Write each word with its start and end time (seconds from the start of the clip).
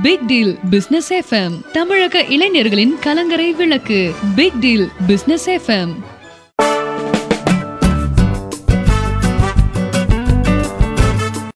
Big 0.00 0.26
deal 0.26 0.58
business 0.70 1.12
FM 1.12 1.70
தமிழக 1.72 2.24
இளைஞர்களின் 2.24 2.98
கலங்கரை 3.00 3.52
விளக்கு. 3.52 4.14
Big 4.36 4.58
deal 4.60 4.88
business 5.06 5.50
FM 5.50 5.92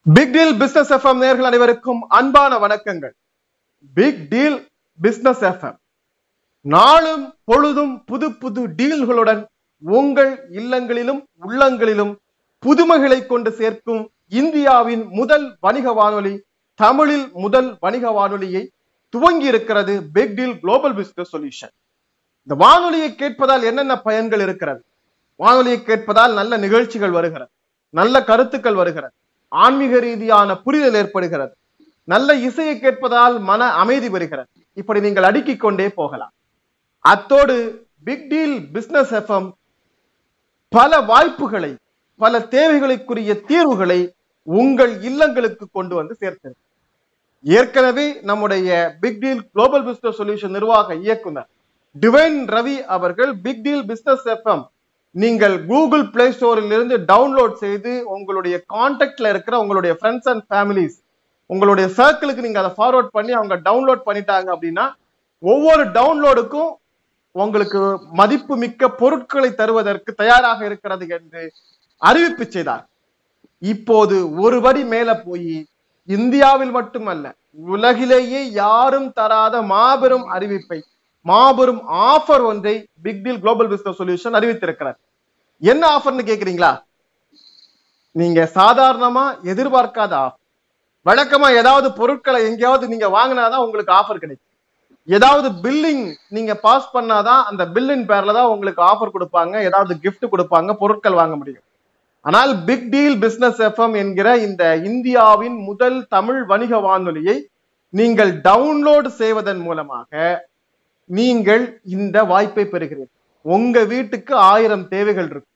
big 0.03 0.33
deal 0.33 0.57
business 0.57 0.93
FM 0.93 1.21
நேர்கள் 1.25 1.43
அனைவருக்கும் 1.43 2.03
அன்பான 2.09 2.59
வணக்கங்கள். 2.59 3.11
பிக் 3.95 4.29
டீல் 4.29 4.69
பிசினஸ் 5.01 5.41
எஃப்எம் 5.41 5.77
நாளும் 6.61 7.35
பொழுதும் 7.45 8.05
புது 8.05 8.33
புது 8.33 8.69
டீல்களுடன் 8.69 9.45
உங்கள் 9.79 10.49
இல்லங்களிலும் 10.51 11.25
உள்ளங்களிலும் 11.41 12.19
புதுமைகளை 12.59 13.27
கொண்டு 13.27 13.53
சேர்க்கும் 13.53 14.11
இந்தியாவின் 14.29 15.07
முதல் 15.11 15.57
வணிக 15.61 15.93
வானொலி 15.93 16.43
தமிழில் 16.81 17.31
முதல் 17.35 17.77
வணிக 17.81 18.11
வானொலியை 18.11 18.73
துவங்கி 19.09 19.47
இருக்கிறது 19.47 20.03
big 20.13 20.35
deal 20.35 20.61
global 20.61 20.95
business 20.95 21.37
solution 21.37 21.75
இந்த 22.43 22.55
வானொலியை 22.55 23.11
கேட்பதால் 23.11 23.63
என்னென்ன 23.63 23.95
பயன்கள் 24.01 24.41
இருக்கிறது? 24.41 24.81
வானொலியை 25.41 25.79
கேட்பதால் 25.79 26.35
நல்ல 26.35 26.57
நிகழ்ச்சிகள் 26.57 27.11
வருகிறது 27.11 27.51
நல்ல 27.91 28.25
கருத்துக்கள் 28.25 28.75
வருகிறது 28.75 29.13
ஆன்மீக 29.49 30.01
ரீதியான 30.01 30.57
புரிதல் 30.57 30.95
ஏற்படுகிறது 30.95 31.55
நல்ல 32.05 32.35
இசையை 32.35 32.75
கேட்பதால் 32.77 33.41
மன 33.41 33.71
அமைதி 33.73 34.09
வருகிறது 34.09 34.49
இப்படி 34.73 35.01
நீங்கள் 35.01 35.23
அடுக்கிக் 35.23 35.61
கொண்டே 35.61 35.89
போகலாம். 35.89 36.33
அத்தோடு 37.01 37.87
பிக் 38.05 38.29
டீல் 38.29 38.71
பிசினஸ் 38.71 39.15
எஃப்எம் 39.15 39.49
பல 40.69 41.01
வாய்ப்புகளை 41.01 41.77
பல 42.21 42.39
தேவைகளுக்குரிய 42.39 43.45
தீர்வுகளை 43.47 44.15
உங்கள் 44.43 45.01
இல்லங்களுக்கு 45.01 45.65
கொண்டு 45.73 45.95
வந்து 45.95 46.17
சேர்த்திருக்கு 46.21 46.66
ஏற்கனவே 47.47 48.07
நம்முடைய 48.23 48.97
big 49.01 49.21
deal 49.21 49.43
global 49.53 49.85
business 49.85 50.19
solution 50.21 50.51
நிர்வாக 50.51 50.95
இயக்குனர் 50.95 51.49
டிவைன் 51.97 52.49
ரவி 52.49 52.77
அவர்கள் 52.87 53.33
பிக் 53.41 53.63
டீல் 53.63 53.85
பிசினஸ் 53.85 54.27
எஃப்எம் 54.27 54.65
நீங்கள் 55.15 55.65
கூகுள் 55.67 56.11
பிளே 56.11 56.31
ஸ்டோரில் 56.31 56.73
இருந்து 56.73 56.97
டவுன்லோட் 56.99 57.55
செய்து 57.55 58.05
உங்களுடைய 58.07 58.57
கான்டாக்ட்ல 58.75 59.29
இருக்கிற 59.29 59.59
உங்களுடைய 59.59 59.97
ஃப்ரெண்ட்ஸ் 60.01 60.29
அண்ட் 60.29 60.45
ஃபேமிலிஸ் 60.51 60.97
உங்களுடைய 61.47 61.87
சர்க்கிளுக்கு 61.99 62.45
நீங்க 62.47 62.59
அதை 62.59 62.73
ஃபார்வர்ட் 62.79 63.13
பண்ணி 63.13 63.33
அவங்க 63.33 63.57
டவுன்லோட் 63.57 64.03
பண்ணிட்டாங்க 64.07 64.49
அப்படின்னா 64.55 64.87
ஒவ்வொரு 65.43 65.85
டவுன்லோடுக்கும் 65.85 66.73
உங்களுக்கு 67.35 67.81
மதிப்பு 68.13 68.57
மிக்க 68.57 68.89
பொருட்களை 68.89 69.55
தருவதற்கு 69.55 70.15
தயாராக 70.15 70.65
இருக்கிறது 70.65 71.07
என்று 71.09 71.43
அறிவிப்பு 72.03 72.45
செய்தார். 72.47 72.85
இப்போது 73.63 74.17
ஒரு 74.41 74.61
வடி 74.61 74.85
மேல 74.85 75.11
போய் 75.17 75.67
இந்தியாவில் 76.15 76.73
மட்டுமல்ல 76.79 77.27
உலகிலேயே 77.75 78.41
யாரும் 78.63 79.09
தராத 79.19 79.55
மாபெரும் 79.73 80.27
அறிவிப்பை 80.37 80.79
மாபெரும் 81.31 81.83
ஆஃபர் 82.11 82.45
ஒன்றை 82.51 82.75
big 83.05 83.23
deal 83.25 83.41
global 83.45 83.71
business 83.73 83.99
solution 84.01 84.37
அறிவித்திருக்கிறார். 84.39 84.99
என்ன 85.73 85.83
ஆஃபர்னு 85.97 86.25
கேக்குறீங்களா? 86.31 86.73
நீங்க 88.21 88.41
சாதாரணமா 88.59 89.25
எதிர்பார்க்காத 89.53 90.13
ஆஃபர் 90.25 90.43
வழக்கமா 91.09 91.49
ஏதாவது 91.61 91.89
பொருட்களை 91.99 92.39
எங்கேயாவது 92.49 92.85
நீங்க 92.93 93.09
வாங்கினாதான் 93.17 93.65
உங்களுக்கு 93.65 93.93
ஆஃபர் 94.01 94.23
கிடைக்கும். 94.23 94.45
ஏதாவது 95.17 95.49
பில்லிங் 95.65 96.07
நீங்க 96.37 96.53
பாஸ் 96.67 96.89
பண்ணாதான் 96.95 97.43
அந்த 97.51 97.63
பில்லின் 97.75 98.07
பேர்ல 98.11 98.35
தான் 98.39 98.53
உங்களுக்கு 98.55 98.83
ஆஃபர் 98.91 99.15
கொடுப்பாங்க 99.17 99.55
ஏதாவது 99.69 99.95
கிஃப்ட் 100.05 100.33
கொடுப்பாங்க 100.33 100.73
பொருட்கள் 100.83 101.21
வாங்க 101.21 101.35
முடியும். 101.41 101.66
ஆனால் 102.27 102.53
பிக் 102.69 102.89
டீல் 102.93 103.19
பிசினஸ் 103.25 103.61
எஃப்எம் 103.69 103.95
என்கிற 104.03 104.29
இந்த 104.47 104.63
இந்தியாவின் 104.91 105.57
முதல் 105.69 105.99
தமிழ் 106.15 106.41
வணிக 106.51 106.79
வானொலியை 106.87 107.37
நீங்கள் 107.95 108.33
டவுன்லோடு 108.47 109.09
செய்வதன் 109.21 109.61
மூலமாக 109.67 110.13
நீங்கள் 111.11 111.65
இந்த 111.97 112.17
வாய்ப்பை 112.31 112.65
பெறுகிறீர்கள். 112.73 113.13
உங்க 113.47 113.85
வீட்டுக்கு 113.93 114.33
ஆயிரம் 114.53 114.87
தேவைகள் 114.95 115.29
இருக்கு 115.33 115.51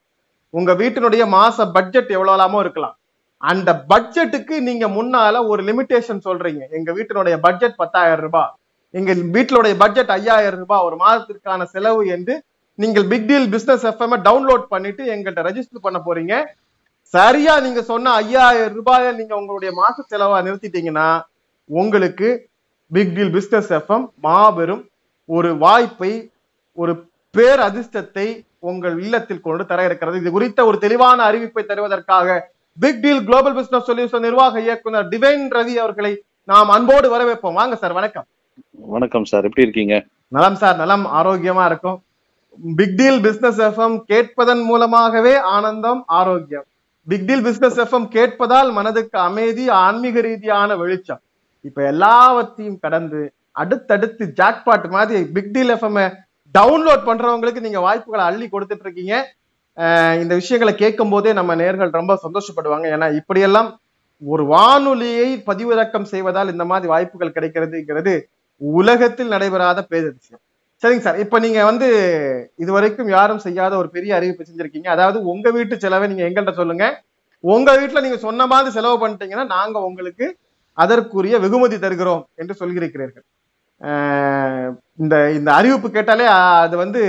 உங்க 0.55 0.73
வீட்டினுடைய 0.81 1.23
மாச 1.37 1.67
பட்ஜெட் 1.77 2.11
எவ்வளோலாமோ 2.17 2.59
இருக்கலாம். 2.65 2.97
அந்த 3.43 3.71
பட்ஜெட்டுக்கு 3.93 4.55
நீங்க 4.69 4.87
முன்னால 4.99 5.43
ஒரு 5.51 5.63
லிமிடேஷன் 5.69 6.23
சொல்றீங்க. 6.29 6.63
எங்க 6.79 6.91
வீட்டினுடைய 6.99 7.37
பட்ஜெட் 7.47 7.77
பத்தாயிரம் 7.83 8.25
ரூபாய். 8.27 8.53
எங்க 8.95 9.13
வீட்டினுடைய 9.37 9.75
பட்ஜெட் 9.83 10.13
ஐயாயிரம் 10.19 10.63
ரூபாய் 10.65 10.87
ஒரு 10.87 10.97
மாதத்திற்கான 11.05 11.67
செலவு 11.75 12.03
என்று 12.17 12.35
நீங்கள் 12.79 13.07
big 13.07 13.27
deal 13.31 13.49
business 13.55 13.85
FM 13.87 14.15
download 14.29 14.65
பண்ணிட்டு 14.75 15.03
எங்கள்கிட்ட 15.15 15.43
ரெஜிஸ்டர் 15.49 15.87
பண்ண 15.87 15.99
போறீங்க. 16.07 16.35
சரியா 17.15 17.61
நீங்க 17.61 17.81
சொன்ன 17.83 18.13
ஐயாயிரம் 18.23 18.77
ரூபாயை 18.79 19.11
நீங்க 19.13 19.35
உங்களுடைய 19.41 19.71
மாச 19.81 19.97
செலவா 20.11 20.39
நிறுத்திட்டீங்கன்னா 20.47 21.09
உங்களுக்கு 21.71 22.29
பிக் 22.87 23.15
டீல் 23.17 23.33
பிசினஸ் 23.37 23.71
எஃப்எம் 23.79 24.07
மாபெரும் 24.27 24.85
ஒரு 25.29 25.51
வாய்ப்பை 25.65 26.13
ஒரு 26.83 26.93
பேர் 27.37 27.61
அதிர்ஷ்டத்தை 27.69 28.29
உங்கள் 28.59 28.97
இல்லத்தில் 29.03 29.45
கொண்டு 29.47 29.65
தர 29.67 29.85
இருக்கிறது. 29.85 30.17
இது 30.21 30.31
குறித்த 30.31 30.65
ஒரு 30.65 30.79
தெளிவான 30.79 31.19
அறிவிப்பை 31.31 31.63
தருவதற்காக 31.67 32.39
big 32.79 33.01
deal 33.05 33.25
global 33.29 33.57
business 33.59 33.89
solution 33.91 34.25
நிர்வாக 34.27 34.61
இயக்குனர் 34.61 35.09
டிவைன் 35.13 35.47
ரவி 35.57 35.75
அவர்களை 35.83 36.13
நாம் 36.45 36.69
அன்போடு 36.69 37.09
வரவேற்போம். 37.15 37.59
வாங்க 37.61 37.77
சார் 37.77 37.93
வணக்கம். 37.93 38.27
வணக்கம் 38.95 39.25
சார் 39.25 39.47
எப்படி 39.49 39.67
இருக்கீங்க? 39.67 39.97
நலம் 40.29 40.59
சார் 40.63 40.77
நலம் 40.77 41.07
ஆரோக்கியமா 41.21 41.65
இருக்கும். 41.71 41.99
பிக் 42.59 42.97
டீல் 43.01 43.21
பிசினஸ் 43.27 43.61
எஃப்எம் 43.69 43.97
கேட்பதன் 44.11 44.63
மூலமாகவே 44.71 45.35
ஆனந்தம் 45.57 46.01
ஆரோக்கியம். 46.21 46.67
பிக் 47.07 47.27
டீல் 47.29 47.45
பிசினஸ் 47.49 47.79
எஃப்எம் 47.85 48.09
கேட்பதால் 48.17 48.71
மனதுக்கு 48.79 49.19
அமைதி 49.29 49.65
ஆன்மீக 49.85 50.21
ரீதியான 50.29 50.77
வெளிச்சம். 50.83 51.21
இப்ப 51.69 51.85
எல்லாவற்றையும் 51.93 52.79
கடந்து 52.85 53.21
அடுத்தடுத்து 53.63 54.25
ஜாக்பாட் 54.41 54.89
மாதிரி 54.97 55.21
பிக் 55.37 55.53
டீல் 55.55 55.73
எஃப்எம் 55.77 56.01
டவுன்லோட் 56.55 57.03
பண்றவங்களுக்கு 57.09 57.65
நீங்க 57.67 57.81
வாய்ப்புகளை 57.87 58.25
அள்ளி 58.31 58.47
கொடுத்துட்டு 58.53 58.87
இருக்கீங்க. 58.87 59.15
இந்த 60.23 60.33
விஷயங்களை 60.41 60.73
கேட்கும் 60.75 61.13
போதே 61.15 61.33
நம்ம 61.39 61.57
நேர்கள் 61.63 61.99
ரொம்ப 61.99 62.15
சந்தோஷப்படுவாங்க. 62.25 62.87
ஏன்னா 62.95 63.09
இப்படியெல்லாம் 63.21 63.69
ஒரு 64.23 64.45
வானொலியை 64.55 65.29
பதிவிறக்கம் 65.49 66.11
செய்வதால் 66.13 66.53
இந்த 66.55 66.65
மாதிரி 66.71 66.89
வாய்ப்புகள் 66.93 67.37
கிடைக்கிறதுங்கிறது 67.37 68.15
உலகத்தில் 68.81 69.33
நடைபெறாத 69.35 69.81
பேரதிசயம் 69.93 70.43
சரிங்க 70.83 71.05
சார். 71.07 71.19
இப்ப 71.25 71.39
நீங்க 71.45 71.61
வந்து 71.71 71.89
இது 72.63 72.71
வரைக்கும் 72.77 73.11
யாரும் 73.17 73.43
செய்யாத 73.47 73.73
ஒரு 73.81 73.89
பெரிய 73.97 74.11
அறிவிப்பு 74.19 74.47
செஞ்சிருக்கீங்க. 74.49 74.89
அதாவது 74.95 75.19
உங்க 75.33 75.51
வீட்டு 75.57 75.75
செலவை 75.83 76.07
நீங்க 76.11 76.25
எங்கள்கிட்ட 76.29 76.55
சொல்லுங்க. 76.61 76.85
உங்க 77.45 77.71
வீட்டுல 77.81 78.03
நீங்க 78.05 78.19
சொன்ன 78.27 78.47
மாதிரி 78.53 78.71
செலவு 78.77 78.97
பண்ணிட்டீங்கன்னா 79.03 79.45
நாங்க 79.57 79.79
உங்களுக்கு 79.89 80.27
அதற்குரிய 80.79 81.37
வெகுமதி 81.45 81.77
தருகிறோம் 81.85 82.23
என்று 82.43 82.55
சொல்கிறீர்கள் 82.63 83.07
இந்த 85.03 85.15
இந்த 85.37 85.51
அறிவிப்பு 85.59 85.89
கேட்டாலே 85.91 86.25
அது 86.65 86.75
வந்து 86.83 87.03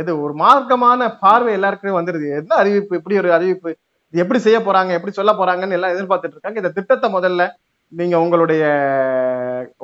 எது 0.00 0.10
ஒரு 0.24 0.34
மார்க்கமான 0.42 1.08
பார்வை 1.22 1.52
எல்லாருக்குமே 1.58 1.94
வந்துருது. 1.98 2.26
என்ன 2.40 2.56
அறிவிப்பு 2.62 2.98
எப்படி 2.98 3.16
ஒரு 3.22 3.30
அறிவிப்பு 3.38 3.70
இது 4.14 4.22
எப்படி 4.24 4.40
செய்ய 4.46 4.58
போறாங்க 4.66 4.90
எப்படி 4.98 5.14
சொல்ல 5.18 5.32
போறாங்கன்னு 5.40 5.76
எல்லாம் 5.78 5.94
எதிர்பார்த்துட்டு 5.94 6.36
இருக்காங்க. 6.36 6.60
இந்த 6.62 6.72
திட்டத்தை 6.78 7.08
முதல்ல 7.16 7.44
நீங்க 7.92 8.16
உங்களுடைய 8.24 8.64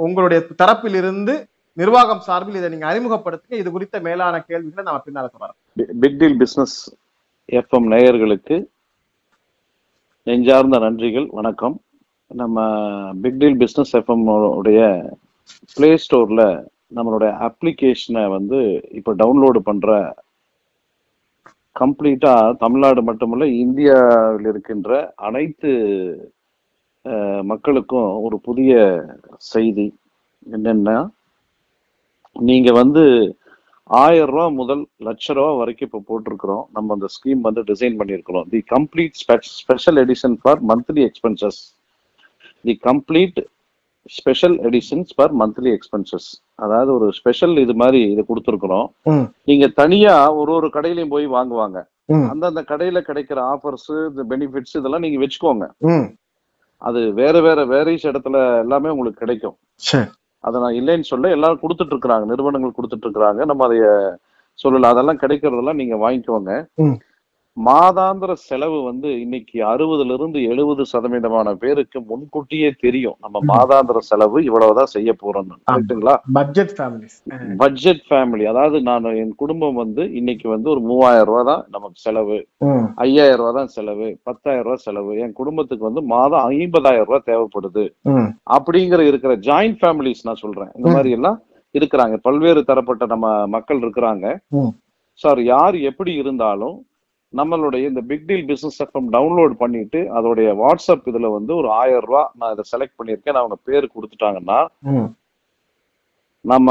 உங்களுடைய 0.07 0.41
தரப்பில் 0.63 0.99
இருந்து 1.03 1.35
நிர்வாகம் 1.79 2.23
சார்பில் 2.27 2.59
இதை 2.61 2.69
நீங்க 2.73 2.87
அறிமுகப்படுத்துங்க. 2.91 3.57
இது 3.63 3.69
குறித்த 3.75 3.97
மேலான 4.07 4.41
கேள்விகளை 4.49 4.85
நம்ம 4.89 5.03
பின்னால 5.07 5.29
தொடரும் 5.35 5.59
பிக் 6.03 6.19
டீல் 6.21 6.39
பிசினஸ் 6.43 6.77
எஃப்எம் 7.59 7.87
நேயர்களுக்கு 7.95 8.57
நெஞ்சார்ந்த 10.27 10.79
நன்றிகள். 10.85 11.29
வணக்கம். 11.39 11.77
நம்ம 12.31 12.65
பிக் 13.23 13.39
டீல் 13.43 13.61
பிஸ்னஸ் 13.63 13.93
எஃப்எம் 13.99 14.25
உடைய 14.61 14.81
பிளே 15.77 15.91
ஸ்டோர்ல 16.05 16.43
நம்மளுடைய 16.97 17.31
அப்ளிகேஷனை 17.49 18.25
வந்து 18.35 18.59
இப்போ 18.99 19.13
டவுன்லோடு 19.23 19.61
பண்ற 19.69 19.97
கம்ப்ளீட்டா 21.77 22.33
தமிழ்நாடு 22.65 23.01
மட்டுமல்ல 23.09 23.47
இந்தியாவில் 23.65 24.49
இருக்கின்ற 24.53 24.91
அனைத்து 25.29 25.71
மக்களுக்கும் 27.51 28.11
ஒரு 28.27 28.37
புதிய 28.49 28.73
செய்தி 29.53 29.87
என்னென்னா 30.57 30.97
நீங்க 32.49 32.71
வந்து 32.81 33.03
ஆயிரம் 33.91 34.31
ரூபா 34.33 34.47
முதல் 34.61 34.83
லட்ச 35.07 35.35
ரூபா 35.37 35.51
வரைக்கும் 35.59 35.89
இப்போ 35.89 36.01
போட்டிருக்கிறோம். 36.09 36.65
நம்ம 36.77 36.95
அந்த 36.97 37.09
ஸ்கீம் 37.15 37.43
வந்து 37.47 37.63
டிசைன் 37.71 37.99
பண்ணியிருக்கிறோம். 38.01 38.47
The 38.55 38.61
complete 38.75 39.15
special 39.61 39.99
edition 40.05 40.37
for 40.43 40.61
monthly 40.71 41.03
expenses 41.09 41.61
the 42.69 42.75
complete 42.89 43.41
special 44.19 44.57
editions 44.69 45.11
for 45.17 45.33
monthly 45.41 45.71
expenses 45.77 46.29
அதாவது 46.65 46.91
ஒரு 46.99 47.07
ஸ்பெஷல் 47.19 47.57
இது 47.65 47.75
மாதிரி 47.83 48.01
இது 48.13 48.23
கொடுத்துருக்குறோம். 48.29 48.87
நீங்க 49.49 49.67
தனியா 49.81 50.15
ஒரு 50.41 50.53
ஒரு 50.59 50.69
கடையிலையும் 50.77 51.15
போய் 51.15 51.27
வாங்குவாங்க. 51.39 51.79
அந்தந்த 52.33 52.61
கடையில 52.71 52.99
கிடைக்கிற 53.09 53.39
ஆஃபர்ஸ் 53.55 53.91
இந்த 54.11 54.23
பெனிஃபிட்ஸ் 54.31 54.79
இதெல்லாம் 54.81 55.05
நீங்க 55.07 55.19
வச்சுக்கோங்க. 55.25 55.67
அது 56.83 57.01
வேற 57.21 57.37
வேற 57.49 57.61
வேரியஸ் 57.75 58.09
இடத்துல 58.11 58.39
எல்லாமே 58.65 58.93
உங்களுக்கு 58.95 59.23
கிடைக்கும். 59.25 59.57
அதை 60.45 60.57
நான் 60.61 60.79
இல்லைன்னு 60.81 61.11
சொல்ல 61.13 61.31
எல்லாரும் 61.37 61.63
கொடுத்துட்டு 61.63 61.95
இருக்கிறாங்க 61.95 62.27
நிறுவனங்கள் 62.31 62.77
கொடுத்துட்டு 62.79 63.07
இருக்கிறாங்க 63.07 63.45
நம்ம 63.45 63.65
அதைய 63.67 63.87
சொல்லல. 64.59 64.91
அதெல்லாம் 64.93 65.21
கிடைக்கிறதெல்லாம் 65.23 65.81
நீங்க 65.81 65.97
வாங்கிக்கோங்க. 66.05 66.53
மாதாந்திர 67.67 68.33
செலவு 68.33 68.83
வந்து 68.83 69.21
இன்னைக்கு 69.21 69.65
அறுபதுல 69.65 70.13
இருந்து 70.13 70.43
எழுபது 70.43 70.85
சதவீதமான 70.93 71.55
பேருக்கு 71.55 72.01
முன்கூட்டியே 72.01 72.71
தெரியும். 72.71 73.17
நம்ம. 73.21 73.39
மாதாந்திர 73.53 73.99
செலவு 73.99 74.45
இவ்வளவுதான் 74.45 74.87
செய்ய 74.87 75.17
போறோம்னு. 75.23 75.57
கரெக்ட்டுங்களா? 75.71 76.17
Budget 76.33 76.75
families. 76.79 77.17
Budget 77.57 78.03
family. 78.11 78.45
அதாவது 78.45 78.83
நான் 78.83 79.05
என் 79.05 79.35
குடும்பம் 79.35 79.75
வந்து 79.75 80.13
இன்னைக்கு 80.13 80.49
வந்து 80.49 80.71
ஒரு 80.71 80.81
மூவாயிரம் 80.81 81.27
ரூபாய் 81.27 81.45
தான் 81.45 81.65
நமக்கு 81.71 82.01
செலவு. 82.01 82.49
ஐயாயிரம் 82.95 83.39
ரூபாய் 83.39 83.53
தான் 83.53 83.67
செலவு. 83.67 84.19
பத்தாயிரம் 84.23 84.65
ரூபாய் 84.65 84.85
செலவு. 84.87 85.19
என் 85.19 85.33
குடும்பத்துக்கு 85.33 85.85
வந்து 85.85 86.03
மாதம் 86.03 86.51
ஐம்பதாயிரம் 86.51 87.09
ரூபாய் 87.11 87.29
தேவைப்படுது 87.31 87.87
அப்படிங்கிற 88.57 89.01
இருக்கிற 89.01 89.37
ஜாயிண்ட் 89.37 89.79
ஃபேமிலிஸ் 89.83 90.23
நான் 90.23 90.43
சொல்றேன். 90.45 90.71
இந்த. 90.77 90.91
மாதிரி 90.91 91.11
எல்லாம் 91.11 91.43
இருக்கிறாங்க. 91.75 92.17
பல்வேறு 92.17 92.65
தரப்பட்ட 92.65 93.07
நம்ம 93.07 93.47
மக்கள் 93.47 93.79
இருக்கிறாங்க. 93.79 94.27
சார் 95.13 95.43
யார் 95.43 95.77
எப்படி 95.91 96.13
இருந்தாலும் 96.15 96.77
நம்மளுடைய 97.35 97.83
இந்த 97.91 98.01
big 98.11 98.27
deal 98.29 98.47
business 98.51 98.81
FM 98.85 99.09
download 99.15 99.55
பண்ணிட்டு 99.63 100.01
அதோடைய 100.19 100.49
வாட்ஸ்அப் 100.61 101.09
இதுல 101.11 101.31
வந்து 101.35 101.53
ஒரு 101.57 101.69
ஆயிரம் 101.81 102.07
ரூபாய் 102.07 102.31
நான் 102.41 102.55
இதை 102.55 102.65
செலக்ட் 102.73 102.99
பண்ணியிருக்கேன் 102.99 103.41
அவங்க 103.41 103.57
பேர் 103.69 103.95
கொடுத்துட்டாங்கன்னா 103.95 104.59
நம்ம 106.45 106.69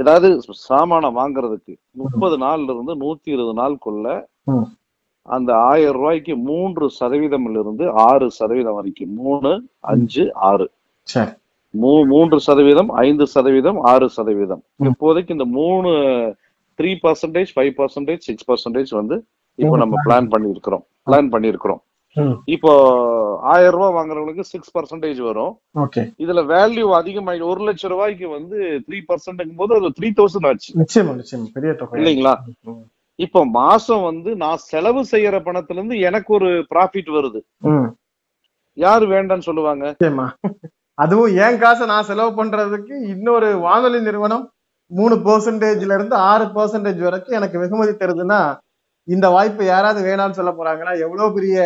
ஏதாவது 0.00 0.28
சாமானம் 0.66 1.18
வாங்குறதுக்கு 1.20 1.74
முப்பது 2.02 2.36
நாள்ல 2.44 2.74
இருந்து 2.74 2.94
நூத்தி 3.02 3.28
இருபது 3.34 3.54
நாளுக்குள்ள. 3.60 4.06
அந்த 5.28 5.50
ஆயிரம் 5.70 5.96
ரூபாய்க்கு 5.98 6.34
மூன்று 6.48 6.86
சதவீதம்ல 6.98 7.60
இருந்து 7.62 7.84
ஆறு 8.06 8.26
சதவீதம் 8.38 8.76
வரைக்கும் 8.78 9.14
மூணு 9.20 9.50
அஞ்சு 9.92 10.24
ஆறு 10.48 10.66
மூன்று 12.10 12.38
சதவீதம் 12.46 12.90
ஐந்து 13.04 13.24
சதவீதம் 13.34 13.78
ஆறு 13.90 14.06
சதவீதம். 14.16 14.62
இப்போதைக்கு 14.88 15.36
இந்த 15.36 15.46
மூணு 15.58 15.90
three 16.82 16.92
percentage 17.06 17.50
five 17.56 17.72
percentage 17.80 18.26
six 18.28 18.46
percentage 18.50 18.92
வந்து 19.00 19.16
இப்போ 19.58 19.76
நம்ம 19.76 19.96
பிளான் 20.06 20.28
பண்ணியிருக்கிறோம். 20.34 20.84
பிளான் 21.08 21.32
பண்ணியிருக்கிறோம். 21.34 21.80
இப்போ 22.54 22.70
ஆயிரம் 23.52 23.74
ரூபாய் 23.74 23.94
வாங்குறவங்களுக்கு 23.96 24.44
சிக்ஸ் 24.52 24.72
பர்சன்டேஜ் 24.76 25.20
வரும். 25.28 25.52
இதுல 26.22 26.40
வேல்யூ 26.52 26.86
அதிகமாயி 26.98 27.40
ஒரு 27.50 27.60
லட்சம் 27.68 27.92
ரூபாய்க்கு 27.94 28.26
வந்து 28.28 28.56
த்ரீ 28.86 28.98
பர்சன்ட் 29.10 29.54
போது 29.60 29.74
அது 29.78 29.90
த்ரீ 29.98 30.08
தௌசண்ட் 30.18 30.48
ஆச்சு. 30.50 30.70
நிச்சயமா 30.82 31.14
நிச்சயமா. 31.20 31.46
பெரிய 31.56 31.72
தொகை. 31.80 31.98
இல்லைங்களா. 32.00 32.34
இப்போ 33.18 33.40
மாசம் 33.58 34.02
வந்து 34.02 34.30
நான் 34.42 34.62
செலவு 34.70 35.02
செய்யற 35.12 35.38
பணத்துல 35.48 35.78
இருந்து 35.80 35.98
எனக்கு 36.08 36.30
ஒரு 36.38 36.50
ப்ராஃபிட் 36.74 37.10
வருது. 37.18 37.40
யாரு 38.76 39.06
வேண்டாம்னு 39.14 39.48
சொல்லுவாங்க? 39.48 39.86
அதுவும் 41.04 41.34
என் 41.46 41.58
காசை 41.58 41.86
நான் 41.86 42.08
செலவு 42.10 42.32
பண்றதுக்கு 42.38 42.94
இன்னொரு 43.14 43.48
வானொலி 43.66 44.00
நிறுவனம் 44.08 44.44
மூணு 44.92 45.14
பெர்சன்டேஜ்ல 45.26 45.96
இருந்து 45.96 46.16
ஆறு 46.30 46.44
பெர்சன்டேஜ் 46.54 47.00
வரைக்கும் 47.00 47.38
எனக்கு 47.38 47.56
வெகுமதி 47.58 47.92
தருதுன்னா 47.94 48.40
இந்த 49.08 49.26
வாய்ப்பு 49.30 49.62
யாராவது 49.64 50.00
வேணாம்னு 50.00 50.38
சொல்ல 50.40 50.52
போறாங்கன்னா 50.52 50.94
எவ்வளவு 51.04 51.34
பெரிய 51.34 51.56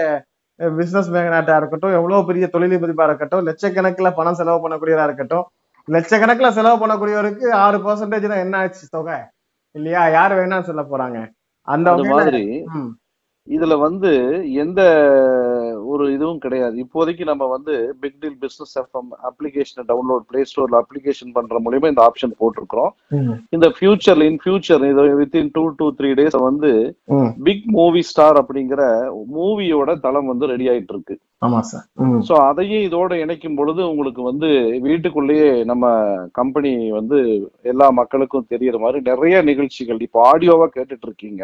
பிசினஸ் 0.60 1.10
மேக்னாட்டா 1.10 1.54
இருக்கட்டும் 1.56 1.96
எவ்வளவு 1.96 2.28
பெரிய 2.28 2.44
தொழிலதிபரா 2.52 3.06
இருக்கட்டும் 3.08 3.46
லட்சக்கணக்கில் 3.48 4.16
பணம் 4.18 4.38
செலவு 4.40 4.62
பண்ணக்கூடியதா 4.64 5.04
இருக்கட்டும் 5.04 5.44
லட்சக்கணக்கில் 5.88 6.56
செலவு 6.56 6.76
பண்ணக்கூடியவருக்கு 6.82 7.46
ஆறு 7.64 7.78
பெர்சன்டேஜ் 7.78 8.30
தான் 8.30 8.44
என்ன 8.44 8.56
ஆச்சு? 8.56 8.84
தொகை. 8.90 9.18
இல்லையா? 9.74 10.02
யார் 10.08 10.32
வேணாம்னு 10.34 10.68
சொல்ல 10.70 10.82
போறாங்க? 10.84 11.18
அந்த 11.68 11.90
மாதிரி 12.10 12.42
இதுல 13.48 13.74
வந்து 13.78 14.10
எந்த 14.62 14.80
ஒரு 15.90 16.04
இதுவும் 16.12 16.38
கிடையாது. 16.38 16.76
இப்போதைக்கு 16.84 17.24
நம்ம 17.24 17.44
வந்து 17.46 17.74
பிக் 18.02 18.18
டீல் 18.22 18.38
பிசினஸ் 18.42 18.74
எஃப்எம் 18.82 19.10
அப்ளிகேஷனை 19.28 19.84
டவுன்லோட் 19.90 20.26
பிளே 20.30 20.42
ஸ்டோர்ல 20.50 20.80
அப்ளிகேஷன் 20.82 21.34
பண்ற 21.36 21.60
மூலியமா 21.64 21.92
இந்த 21.92 22.02
ஆப்ஷன் 22.06 22.34
போட்டிருக்கிறோம். 22.40 22.92
இந்த 23.56 23.68
ஃபியூச்சர்ல 23.76 24.28
இன் 24.30 24.40
ஃபியூச்சர் 24.42 24.84
இது 24.90 25.04
within 25.20 25.52
two 25.56 25.64
two 25.78 25.88
three 25.98 26.10
days 26.18 26.38
வந்து. 26.48 26.72
பிக் 27.46 27.66
மூவி 27.76 28.02
ஸ்டார் 28.10 28.40
அப்படிங்கிற 28.42 28.82
மூவியோட 29.36 29.90
தளம் 30.04 30.30
வந்து 30.32 30.50
ரெடி 30.52 30.68
ஆயிட்டு 30.72 30.94
இருக்கு 30.94 31.16
ஆமா 31.46 31.58
சார் 31.70 31.84
ம், 32.02 32.20
சோ 32.26 32.34
அதையும் 32.48 32.84
இதோட 32.86 33.12
இணைக்கும் 33.22 33.56
பொழுது 33.56 33.80
உங்களுக்கு 33.90 34.22
வந்து 34.22 34.48
வீட்டுக்குள்ளேயே 34.86 35.48
நம்ம 35.70 35.84
கம்பெனி 36.38 36.70
வந்து 36.98 37.18
எல்லா 37.72 37.88
மக்களுக்கும் 37.98 38.48
தெரியற 38.52 38.76
மாதிரி 38.84 39.00
நிறைய 39.10 39.36
நிகழ்ச்சிகள். 39.50 40.00
இப்போ 40.06 40.18
ஆடியோவா 40.30 40.66
கேட்டுட்டு 40.76 41.06
இருக்கீங்க. 41.08 41.42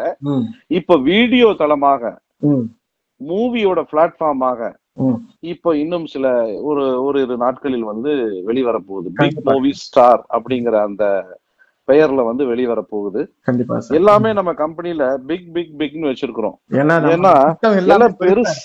இப்போ 0.78 0.94
வீடியோ 1.10 1.48
தளமாக 1.62 2.12
மூவியோட 3.30 3.80
பிளாட்ஃபார்மாக. 3.92 4.60
இப்போ 5.52 5.70
இன்னும் 5.76 6.06
சில 6.06 6.26
ஒரு 6.68 6.82
ஒரு 7.04 7.18
இரு 7.24 7.36
நாட்களில் 7.44 7.86
வந்து 7.92 8.10
வெளிவரப்போகுது 8.48 9.08
பிக். 9.20 9.38
மூவி 9.50 9.72
ஸ்டார் 9.82 10.22
அப்படிங்கிற 10.36 10.76
அந்த 10.88 11.04
பெயர்ல 11.88 12.24
வந்து 12.26 12.44
கண்டிப்பா 13.48 13.78
சார் 13.78 13.96
எல்லாமே 13.98 14.30
நம்ம 14.38 14.50
கம்பெனில 14.60 15.06
பிக் 15.30 15.48
பிக் 15.56 15.74
பிக்னு 15.80 16.10
வச்சிருக்கிறோம் 16.10 16.56
ஏன்னா 17.14 17.32
பெருசு 18.22 18.58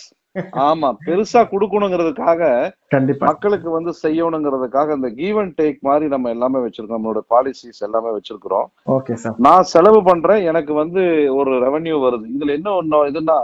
ஆமா 0.52 0.96
பெருசா 1.06 1.42
கொடுக்கணுங்கிறதுக்காக 1.52 2.72
கண்டிப்பா. 2.88 3.26
மக்களுக்கு 3.26 3.70
வந்து 3.70 3.94
செய்யணுங்கிறதுக்காக 4.04 4.96
இந்த 4.96 5.10
கிவ் 5.10 5.38
அண்ட் 5.38 5.60
டேக் 5.62 5.80
மாதிரி 5.80 6.08
நம்ம 6.08 6.30
எல்லாமே 6.30 6.60
வச்சிருக்கோம். 6.60 6.96
நம்மளோட 6.98 7.20
பாலிசிஸ் 7.30 7.80
எல்லாமே 7.80 8.08
வச்சிருக்கிறோம். 8.10 8.66
ஓகே 8.88 9.14
சார் 9.14 9.34
நான் 9.38 9.62
செலவு 9.62 10.04
பண்றேன். 10.04 10.44
எனக்கு 10.44 10.74
வந்து 10.74 11.36
ஒரு 11.36 11.52
ரெவென்யூ 11.52 11.96
வருது. 12.06 12.26
இதுல 12.38 12.52
என்ன 12.52 12.72
ஒண்ணு 12.82 13.12
இதுன்னா. 13.12 13.40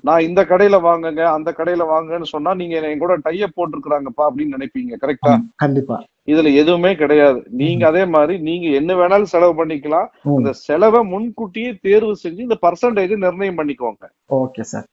நான் 0.00 0.20
இந்த 0.20 0.44
கடையில 0.44 0.80
வாங்குங்க 0.80 1.24
அந்த 1.24 1.54
கடையில 1.56 1.86
வாங்குங்கன்னு 1.86 2.22
சொன்னா 2.22 2.54
நீங்க 2.54 2.80
என் 2.80 2.98
கூட 2.98 3.16
டைய 3.22 3.48
போட்டிருக்கிறாங்கப்பா 3.56 4.28
அப்படின்னு 4.28 4.56
நினைப்பீங்க 4.58 4.96
கரெக்டா 5.00 5.38
கண்டிப்பா. 5.56 6.04
இதுல 6.26 6.54
எதுவுமே 6.54 6.94
கிடையாது. 6.94 7.44
நீங்க 7.50 7.86
அதே 7.86 8.04
மாதிரி 8.04 8.38
நீங்க 8.38 8.68
என்ன 8.68 8.94
வேணாலும் 8.94 9.22
செலவு 9.22 9.64
பண்ணிக்கலாம். 9.64 10.08
ம். 10.22 10.36
அந்த 10.36 10.52
செலவை 10.52 11.04
முன்கூட்டியே 11.04 11.78
தேர்வு 11.80 12.16
செஞ்சு 12.22 12.38
இந்த 12.38 12.58
பர்சன்டேஜ் 12.62 13.16
நிர்ணயம் 13.16 13.58
பண்ணிக்கோங்க. 13.58 14.04
ஓகே 14.30 14.60
சார் 14.60 14.86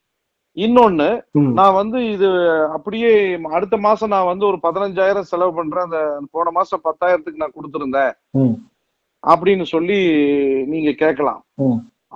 இன்னொன்னு 0.57 1.07
நான் 1.59 1.77
வந்து 1.79 1.97
இது 2.13 2.27
அப்படியே 2.75 3.09
அடுத்த 3.57 3.75
மாசம் 3.87 4.13
நான் 4.15 4.29
வந்து 4.29 4.45
ஒரு 4.51 4.57
பதினஞ்சாயிரம் 4.63 5.29
செலவு 5.31 5.51
பண்றேன். 5.59 5.87
அந்த 5.87 5.99
போன 6.35 6.51
மாசம் 6.57 6.85
பத்தாயிரத்துக்கு 6.87 7.43
நான் 7.43 7.57
கொடுத்திருந்தேன். 7.57 8.13
அப்படின்னு 9.23 9.65
சொல்லி 9.73 9.99
நீங்க 10.73 10.91
கேட்கலாம். 11.03 11.41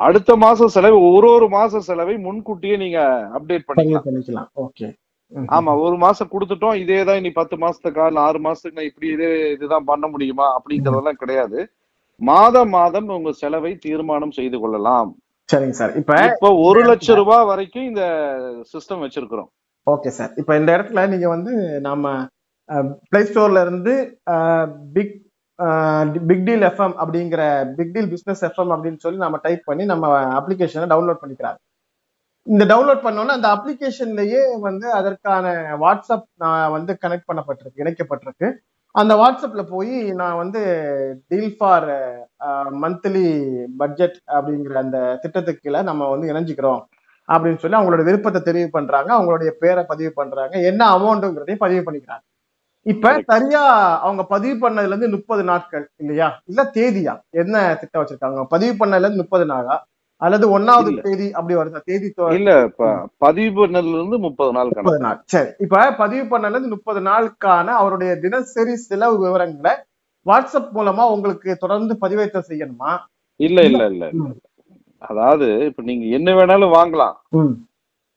அடுத்த 0.08 0.32
மாசம் 0.46 0.74
செலவு 0.76 0.98
ஒரு 1.16 1.28
ஒரு 1.36 1.48
மாச 1.58 1.80
செலவை 1.90 2.16
முன்கூட்டியே 2.26 2.76
நீங்க 2.84 3.00
அப்டேட் 3.38 3.68
பண்ணிக்கலாம். 3.70 4.50
ஓகே. 4.66 4.88
ஆமா 5.58 5.72
ஒரு 5.86 5.98
மாசம் 6.06 6.32
கொடுத்துட்டோம். 6.32 6.80
இதே 6.84 7.00
தான் 7.08 7.20
இனி 7.22 7.32
பத்து 7.40 7.56
மாசத்துக்கா 7.64 8.06
இல்ல 8.10 8.22
ஆறு 8.28 8.40
மாசத்துக்கு 8.46 8.80
நான் 8.80 8.90
இப்படி 8.92 9.08
இதே 9.16 9.30
இதுதான் 9.56 9.90
பண்ண 9.92 10.06
முடியுமா 10.14 10.48
அப்படிங்கறதெல்லாம் 10.58 11.22
கிடையாது. 11.24 11.60
மாதம் 12.22 12.74
மாதம் 12.78 13.14
உங்க 13.18 13.32
செலவை 13.44 13.72
தீர்மானம் 13.86 14.38
செய்து 14.40 14.58
கொள்ளலாம். 14.64 15.12
சரிங்க 15.52 15.76
சார். 15.80 15.94
இப்ப 16.00 16.14
இப்போ 16.32 16.50
ஒரு 16.68 16.82
லட்சம் 16.90 17.20
ரூபாய் 17.22 17.48
வரைக்கும் 17.52 17.88
இந்த 17.90 18.04
சிஸ்டம் 18.74 19.04
வச்சிருக்கிறோம். 19.06 19.50
ஓகே 19.88 20.10
சார் 20.18 20.32
இப்ப 20.42 20.52
இந்த 20.60 20.70
இடத்துல 20.78 21.04
நீங்க 21.14 21.28
வந்து 21.36 21.54
நம்ம 21.88 22.06
பிளே 23.10 23.22
ஸ்டோர்ல 23.30 23.62
இருந்து 23.66 23.94
பிக் 24.98 25.16
பிக் 26.28 26.46
டீல் 26.48 26.66
எஃப்எம் 26.70 26.96
அப்படிங்கிற 27.02 27.42
பிக் 27.78 27.94
டீல் 27.96 28.12
பிசினஸ் 28.14 28.44
எஃப்எம் 28.50 28.72
அப்படின்னு 28.76 29.04
சொல்லி 29.06 29.20
நம்ம 29.26 29.40
டைப் 29.46 29.68
பண்ணி 29.70 29.84
நம்ம 29.92 30.06
அப்ளிகேஷனை 30.40 30.88
டவுன்லோட் 30.94 31.22
பண்ணிக்கிறாங்க 31.24 31.60
இந்த 32.48 32.64
டவுன்லோட் 32.66 33.04
பண்ணோன்னா 33.06 33.36
அந்த 33.38 33.50
அப்ளிகேஷன்லயே 33.56 34.42
வந்து 34.68 34.88
அதற்கான 35.00 35.46
வாட்ஸ்அப் 35.84 36.26
நான் 36.44 36.72
வந்து 36.72 36.92
கனெக்ட் 37.04 37.30
பண்ணப்பட்டிருக்கு 37.30 37.84
இணைக்கப்பட்டிருக்கு. 37.84 38.48
அந்த 38.96 39.14
வாட்ஸ்அப்ல 39.16 39.62
போய் 39.70 39.94
நான் 40.12 40.38
வந்து 40.38 40.62
டீல் 41.28 41.54
ஃபார் 41.58 41.88
மந்த்லி 42.84 43.28
பட்ஜெட் 43.78 44.18
அப்படிங்கிற 44.36 44.74
அந்த 44.76 44.98
திட்டத்துக்கு 45.22 45.64
கீழே 45.64 45.82
நம்ம 45.82 46.10
வந்து 46.10 46.32
இணைஞ்சிக்கிறோம் 46.34 46.82
அப்படின்னு 47.30 47.58
சொல்லி 47.58 47.78
அவங்களோட 47.80 48.04
விருப்பத்தை 48.04 48.42
தெரிவு 48.42 48.70
பண்றாங்க. 48.72 49.10
அவங்களுடைய 49.18 49.52
பேரை 49.60 49.84
பதிவு 49.88 50.12
பண்றாங்க. 50.14 50.56
என்ன 50.72 50.82
அமௌண்ட்டுங்கிறதையும் 50.98 51.64
பதிவு 51.66 51.84
பண்ணிக்கிறாங்க. 51.88 52.24
இப்ப 52.86 53.22
சரியா 53.32 53.64
அவங்க 54.08 54.24
பதிவு 54.26 54.56
பண்ணதுல 54.64 54.94
இருந்து 54.94 55.10
முப்பது 55.10 55.44
நாட்கள் 55.44 55.86
இல்லையா? 55.98 56.30
இல்ல 56.46 56.62
தேதியா? 56.78 57.14
என்ன 57.44 57.56
திட்டம் 57.82 58.02
வச்சிருக்காங்க? 58.04 58.44
பதிவு 58.56 58.74
பண்ணதுல 58.82 59.08
இருந்து 59.08 59.24
முப்பது 59.24 59.46
நாளா? 59.46 59.76
அல்லது 60.22 60.60
ஒன்னாவது. 60.60 60.92
தேதி 61.02 61.28
அப்படி 61.32 61.56
வருதா? 61.56 61.80
தேதி 61.86 62.08
இல்ல 62.36 62.64
இப்ப 62.64 62.90
பதிவு 63.18 63.52
பண்ணதுல 63.62 63.98
இருந்து 64.00 64.18
முப்பது 64.20 64.52
நாள் 64.54 64.72
முப்பது 64.72 65.00
நாள். 65.00 65.20
சரி. 65.26 65.50
இப்ப 65.60 65.92
பதிவு 65.94 66.26
பண்ணதுல 66.26 66.50
இருந்து 66.50 66.76
முப்பது 66.76 67.02
நாளுக்கான 67.02 67.68
அவருடைய 67.74 68.12
தினசரி 68.16 68.76
செலவு 68.76 69.18
விவரங்களை 69.18 69.74
வாட்ஸ்அப் 70.26 70.72
மூலமா 70.74 71.04
உங்களுக்கு 71.10 71.58
தொடர்ந்து 71.58 71.94
பதிவேற்றம் 72.02 72.50
செய்யணுமா? 72.50 72.92
இல்ல 73.40 73.62
இல்ல 73.62 73.84
இல்ல. 73.86 74.06
அதாவது 75.02 75.66
இப்ப 75.66 75.84
நீங்க 75.84 76.06
என்ன 76.18 76.32
வேணாலும் 76.32 76.76
வாங்கலாம். 76.76 77.16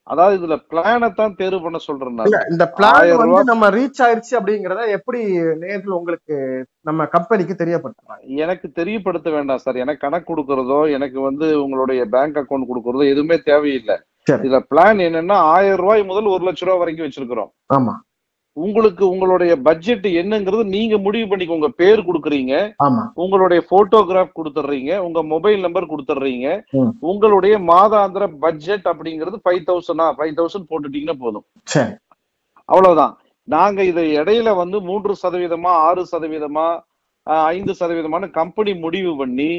அதாவது 0.07 0.35
இதுல 0.39 0.57
பிளானை 0.71 1.09
தான் 1.13 1.37
தேர்வு 1.39 1.61
பண்ண 1.63 1.79
சொல்றேன் 1.87 2.19
இந்த 2.53 2.65
பிளான் 2.77 2.97
வந்து. 3.21 3.51
நம்ம 3.53 3.69
ரீச் 3.71 4.01
ஆயிருச்சு 4.07 4.35
அப்படிங்கறத 4.39 4.87
எப்படி 4.97 5.21
நேர்கள் 5.63 5.99
உங்களுக்கு 5.99 6.35
நம்ம 6.81 7.07
கம்பெனிக்கு 7.15 7.55
தெரியப்படுத்துறாங்க 7.63 8.41
எனக்கு 8.45 8.67
தெரியப்படுத்த 8.81 9.31
வேண்டாம் 9.31 9.63
சார். 9.65 9.83
எனக்கு 9.85 10.05
கணக்கு 10.07 10.29
கொடுக்கறதோ 10.31 10.81
எனக்கு 10.97 11.21
வந்து 11.21 11.47
உங்களுடைய 11.65 12.03
பேங்க் 12.17 12.41
அக்கவுண்ட் 12.43 12.71
கொடுக்கறதோ 12.71 13.07
எதுவுமே 13.15 13.39
தேவையில்லை. 13.51 13.97
இதுல 14.27 14.59
பிளான் 14.71 15.01
என்னன்னா 15.07 15.39
ஆயிரம் 15.55 15.81
ரூபாய் 15.83 16.09
முதல் 16.11 16.33
ஒரு 16.35 16.45
லட்சம் 16.49 16.69
ரூபாய் 16.69 16.83
வரைக்கும் 16.83 17.07
வச்சிருக்கிறோம். 17.07 17.51
ஆமா. 17.77 17.95
உங்களுக்கு 18.57 19.05
உங்களுடைய 19.13 19.53
பட்ஜெட் 19.67 20.07
என்னங்கிறது 20.21 20.65
நீங்க 20.75 20.99
முடிவு 21.07 21.27
பண்ணிக்க 21.29 21.59
உங்க 21.59 21.71
பேர் 21.81 22.01
கொடுக்குறீங்க. 22.09 22.53
உங்களுடைய 23.23 23.61
போட்டோகிராஃப் 23.73 24.37
கொடுத்துடுறீங்க. 24.39 24.93
உங்க 25.07 25.23
மொபைல் 25.33 25.65
நம்பர் 25.67 25.91
கொடுத்துடுறீங்க. 25.93 26.49
உங்களுடைய 27.11 27.55
மாதாந்திர 27.73 28.27
பட்ஜெட் 28.45 28.87
அப்படிங்கிறது 28.93 29.39
ஃபைவ் 29.45 29.63
தௌசண்டா 29.71 30.07
ஃபைவ் 30.19 30.35
தௌசண்ட் 30.41 30.71
போட்டுட்டீங்கன்னா 30.73 31.19
போதும். 31.25 31.47
அவ்வளவுதான். 32.69 33.15
நாங்க 33.49 33.81
இதை 33.93 34.05
இடையில 34.19 34.51
வந்து 34.63 34.77
மூன்று 34.89 35.15
சதவீதமா 35.23 35.73
ஆறு 35.89 36.03
சதவீதமா 36.13 36.67
ஐந்து 37.57 37.73
சதவீதமான 37.79 38.25
கம்பெனி 38.41 38.73
முடிவு 38.85 39.13
பண்ணி. 39.21 39.51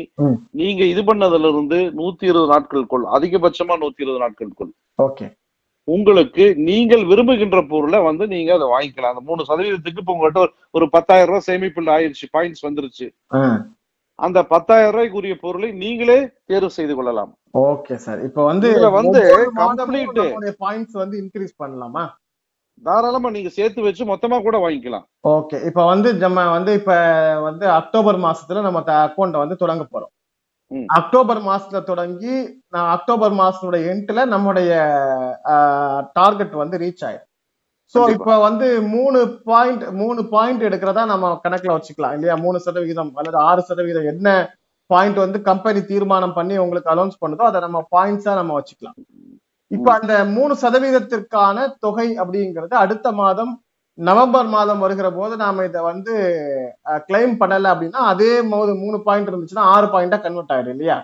நீங்க 0.60 0.82
இது 0.94 1.02
பண்ணதுல 1.02 1.50
இருந்து 1.54 1.80
நூத்தி 2.00 2.26
இருபது 2.32 2.52
நாட்களுக்குள் 2.54 3.06
அதிகபட்சமா 3.18 3.76
நூத்தி 3.84 4.04
இருபது 4.04 4.24
நாட்களுக்குள் 4.24 4.72
ஓகே. 5.08 5.28
உங்களுக்கு 5.88 6.56
நீங்கள் 6.56 7.06
விரும்புகின்ற 7.06 7.66
பொருளை 7.70 8.00
வந்து 8.00 8.28
நீங்க 8.28 8.54
அதை 8.54 8.68
வாங்கிக்கலாம். 8.68 9.16
அந்த 9.16 9.22
மூணு 9.22 9.44
சதவீதத்துக்கு 9.48 9.98
இப்ப 9.98 10.14
உங்கள்கிட்ட 10.14 10.48
ஒரு- 10.80 10.86
பத்தாயிரம் 10.86 11.40
ரூபாய் 11.40 11.58
சேமிப்பில் 11.58 11.90
ஆயிடுச்சு 11.90 12.36
பாயிண்ட்ஸ் 12.38 12.66
வந்துருச்சு. 12.66 13.10
அந்த 14.16 14.44
பத்தாயிரம் 14.44 14.92
ரூபாய்க்குரிய 14.92 15.36
பொருளை 15.36 15.72
நீங்களே 15.72 16.30
தேர்வு 16.46 16.70
செய்து 16.70 16.96
கொள்ளலாம். 16.96 17.38
Okay 17.54 17.96
sir. 17.96 18.24
இப்போ 18.24 18.44
வந்து 18.44 18.72
இதுல 18.74 18.92
வந்து 18.92 19.38
நம்மளுடைய 19.76 20.52
பாயிண்ட்ஸ் 20.60 20.92
வந்து 20.92 21.24
இன்க்ரீஸ் 21.24 21.62
பண்ணலாமா? 21.64 22.10
தாராளமா 22.84 23.30
நீங்க 23.30 23.50
சேர்த்து 23.50 23.82
வச்சு 23.82 24.06
மொத்தமா 24.06 24.42
கூட 24.42 24.70
வாங்கிக்கலாம். 24.70 25.04
ஓகே. 25.28 25.66
இப்போ 25.66 25.86
வந்து 25.86 26.14
நம்ம 26.14 26.52
வந்து 26.52 26.74
இப்ப 26.74 27.40
வந்து 27.40 27.70
அக்டோபர் 27.70 28.20
மாசத்துல 28.20 28.62
நம்ம 28.62 28.80
அக்கௌண்ட் 28.80 29.38
வந்து 29.38 29.56
தொடங்க 29.56 29.88
போறோம். 29.92 30.25
அக்டோபர் 30.98 31.42
மாசத்துல 31.42 31.84
தொடங்கி 31.84 32.36
நான் 32.70 32.90
அக்டோபர் 32.90 33.34
மாசத்தோட 33.34 33.78
எண்ட்ல 33.92 34.26
நம்முடைய 34.26 34.72
டார்கெட் 36.14 36.54
வந்து 36.54 36.78
ரீச் 36.78 37.04
ஆயிடும். 37.08 37.30
சோ. 37.96 38.00
இப்ப 38.10 38.40
வந்து 38.40 38.82
மூணு 38.82 39.20
பாயிண்ட் 39.44 39.84
மூணு 39.94 40.22
பாயிண்ட் 40.26 40.64
எடுக்கிறதா 40.64 41.06
நம்ம 41.06 41.42
கணக்குல 41.44 41.76
வச்சுக்கலாம் 41.78 42.14
இல்லையா? 42.14 42.36
மூணு 42.36 42.60
சதவிகிதம் 42.60 43.12
அல்லது 43.16 43.38
ஆறு 43.38 43.62
சதவீதம் 43.62 44.06
என்ன 44.06 44.28
பாயிண்ட் 44.90 45.18
வந்து 45.18 45.42
கம்பெனி 45.42 45.82
தீர்மானம் 45.86 46.34
பண்ணி 46.34 46.58
உங்களுக்கு 46.58 46.94
அனௌன்ஸ் 46.96 47.22
பண்ணுதோ 47.22 47.38
அதை 47.38 47.62
நம்ம 47.62 47.80
பாயிண்ட்ஸா 47.96 48.34
நம்ம 48.34 48.60
வச்சுக்கலாம். 48.60 48.98
இப்ப 49.72 49.94
அந்த 49.94 50.26
மூணு 50.26 50.54
சதவீதத்திற்கான 50.62 51.76
தொகை 51.80 52.08
அப்படிங்கிறது 52.20 52.76
அடுத்த 52.84 53.12
மாதம் 53.12 53.54
நவம்பர் 53.98 54.48
மாதம் 54.48 54.80
வருகிற 54.80 55.08
போது 55.12 55.34
நாம 55.38 55.64
இதை 55.64 55.82
வந்து 55.84 56.14
கிளைம் 57.10 57.36
பண்ணல 57.42 57.72
அப்படின்னா 57.74 58.02
அதே 58.12 58.32
போது 58.54 58.72
மூணு 58.76 58.98
பாயிண்ட் 59.04 59.30
இருந்துச்சுன்னா 59.30 59.68
ஆறு 59.74 59.88
பாயிண்டா 59.88 60.18
கன்வெர்ட் 60.22 60.54
ஆயிடும் 60.56 60.76
இல்லையா? 60.76 60.98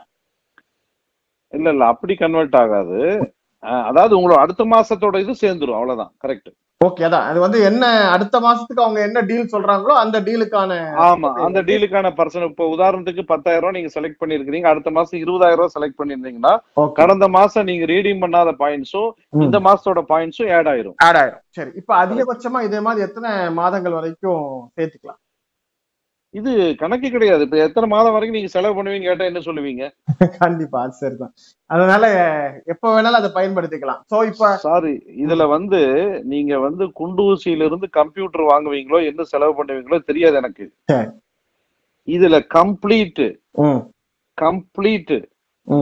இல்ல 1.54 1.70
இல்ல 1.74 1.86
அப்படி 1.86 2.14
கன்வெர்ட் 2.16 2.58
ஆகாது. 2.62 3.00
அதாவது 3.86 4.14
உங்களோட 4.20 4.40
அடுத்த 4.44 4.64
மாசத்தோட 4.66 5.18
இது 5.20 5.34
சேர்ந்துரும் 5.44 5.78
அவ்வளவுதான் 5.80 6.14
கரெக்ட் 6.24 6.50
ஓகே 6.82 7.04
அதான். 7.08 7.26
அது 7.30 7.40
வந்து 7.44 7.58
என்ன 7.62 7.84
அடுத்த 8.14 8.36
மாசத்துக்கு 8.40 8.84
அவங்க 8.84 9.00
என்ன 9.08 9.20
டீல் 9.30 9.52
சொல்றாங்களோ 9.54 9.94
அந்த 10.04 10.18
டீலுக்கான 10.28 10.78
ஆமா 11.08 11.30
அந்த 11.46 11.60
டீலுக்கான 11.68 12.12
பர்சன் 12.20 12.48
இப்ப 12.48 12.68
உதாரணத்துக்கு 12.76 13.24
பத்தாயிரம் 13.32 13.64
ரூபாய் 13.64 13.78
நீங்க 13.78 13.92
செலக்ட் 13.96 14.22
பண்ணிருக்கீங்க 14.22 14.72
அடுத்த 14.72 14.92
மாசம் 14.98 15.20
இருபதாயிரம் 15.22 15.60
ரூபாய் 15.60 15.76
செலக்ட் 15.76 16.00
பண்ணிருந்தீங்கன்னா 16.00 16.54
கடந்த 17.00 17.28
மாசம் 17.38 17.68
நீங்க 17.70 17.86
ரீடீம் 17.94 18.24
பண்ணாத 18.24 18.54
பாயிண்ட்ஸும். 18.64 19.10
இந்த 19.46 19.60
மாசத்தோட 19.68 20.04
பாயிண்ட்ஸும் 20.12 20.52
ஆட் 20.58 20.72
ஆயிரும். 20.74 20.98
ஆட் 21.08 21.20
ஆயிடும் 21.22 21.44
சரி 21.58 21.72
இப்ப 21.82 21.92
அதிகபட்சமா 22.04 22.62
இதே 22.68 22.82
மாதிரி 22.88 23.06
எத்தனை 23.08 23.32
மாதங்கள் 23.60 23.98
வரைக்கும் 24.00 24.44
சேர்த்துக்கலாம்? 24.78 25.20
இது 26.34 26.52
கணக்கு 26.82 27.08
கிடையாது. 27.10 27.42
இப்ப 27.44 27.58
எத்தனை 27.58 27.88
மாதம் 27.88 28.14
வரைக்கும் 28.16 28.38
நீங்க 28.38 28.52
செலவு 28.54 28.76
பண்ணுவீங்க 28.76 29.08
கேட்டா 29.10 29.26
என்ன 29.30 29.42
சொல்லுவீங்க? 29.48 29.84
கண்டிப்பா 30.44 30.82
சரிதான். 31.00 31.34
அதனால 31.70 32.04
எப்ப 32.66 32.86
வேணாலும் 32.94 33.20
அதை 33.22 33.30
பயன்படுத்திக்கலாம். 33.38 34.02
சோ 34.12 34.20
இப்ப 34.30 34.52
சாரி 34.66 34.94
இதுல 35.24 35.46
வந்து 35.48 35.82
நீங்க 36.34 36.60
வந்து 36.60 36.86
குண்டு 37.00 37.24
ஊசியில 37.24 37.68
இருந்து 37.70 37.90
கம்ப்யூட்டர் 38.00 38.46
வாங்குவீங்களோ 38.52 39.02
என்ன 39.10 39.26
செலவு 39.34 39.56
பண்ணுவீங்களோ 39.60 40.00
தெரியாது 40.10 40.38
எனக்கு. 40.38 40.68
இதுல 42.08 42.40
கம்ப்ளீட் 42.58 43.24
கம்ப்ளீட் 44.38 45.16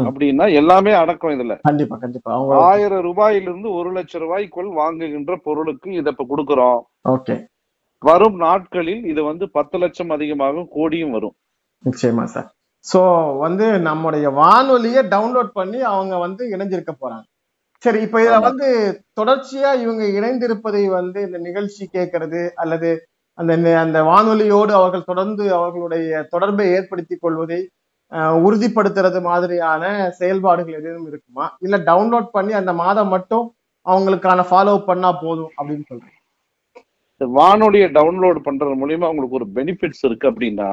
அப்படின்னா 0.08 0.46
எல்லாமே 0.62 0.91
அடக்கம் 1.01 1.36
இதுல. 1.36 1.53
கண்டிப்பா 1.68 1.96
கண்டிப்பா. 1.98 2.32
ஆயிரம் 2.65 3.06
ரூபாயிலிருந்து 3.06 3.70
ஒரு 3.79 3.91
லட்சம் 3.91 4.24
ரூபாய்க்குள் 4.25 4.70
வாங்குகின்ற 4.82 5.36
பொருளுக்கு 5.48 5.89
இதை 6.00 6.12
இப்ப 6.15 6.25
கொடுக்கறோம். 6.32 6.82
ஓகே. 7.15 7.36
வரும் 8.01 8.38
நாட்களில் 8.44 9.03
இது 9.12 9.22
வந்து 9.24 9.46
பத்து 9.58 9.77
லட்சம் 9.77 10.13
அதிகமாகும் 10.15 10.70
கோடியும் 10.75 11.13
வரும். 11.15 11.36
நிச்சயமா 11.84 12.24
சார். 12.34 12.48
சோ 12.86 13.01
வந்து 13.44 13.65
நம்முடைய 13.88 14.27
வானொலியை 14.39 15.01
டவுன்லோட் 15.13 15.51
பண்ணி 15.60 15.79
அவங்க 15.94 16.15
வந்து 16.18 16.44
இணைஞ்சிருக்க 16.56 16.94
போறாங்க. 16.96 17.25
சரி 17.84 18.00
இப்ப 18.06 18.20
இதுல. 18.22 18.39
வந்து 18.48 18.68
தொடர்ச்சியா 19.20 19.70
இவங்க 19.84 20.03
இணைந்திருப்பதை 20.20 20.84
வந்து 20.98 21.20
இந்த 21.27 21.38
நிகழ்ச்சி 21.48 21.84
கேட்கறது 21.96 22.41
அல்லது 22.56 22.89
அந்த 23.38 23.53
அந்த 23.84 23.98
வானொலியோடு 24.03 24.72
அவர்கள் 24.79 25.10
தொடர்ந்து 25.12 25.44
அவர்களுடைய 25.58 26.24
தொடர்பை 26.34 26.65
ஏற்படுத்திக் 26.77 27.24
கொள்வதை 27.24 27.60
உறுதிப்படுத்துறது 28.46 29.20
மாதிரியான 29.22 29.84
செயல்பாடுகள் 30.20 30.77
எதுவும் 30.79 31.08
இருக்குமா? 31.08 31.46
இல்ல 31.65 31.75
டவுன்லோட் 31.89 32.29
பண்ணி 32.32 32.53
அந்த 32.53 32.74
மாதம் 32.82 33.12
மட்டும் 33.15 33.46
அவங்களுக்கான 33.86 34.46
ஃபாலோ 34.50 34.74
பண்ணா 34.89 35.10
போதும் 35.24 35.51
அப்படின்னு 35.58 35.86
சொல்றேன் 35.91 36.15
வானொலியை 37.25 37.88
டவுன்லோட் 37.89 38.39
பண்றது 38.47 38.73
மூலியமா 38.81 39.09
உங்களுக்கு 39.11 39.39
ஒரு 39.39 39.47
பெனிஃபிட்ஸ் 39.55 40.03
இருக்கு 40.03 40.31
அப்படின்னா. 40.31 40.69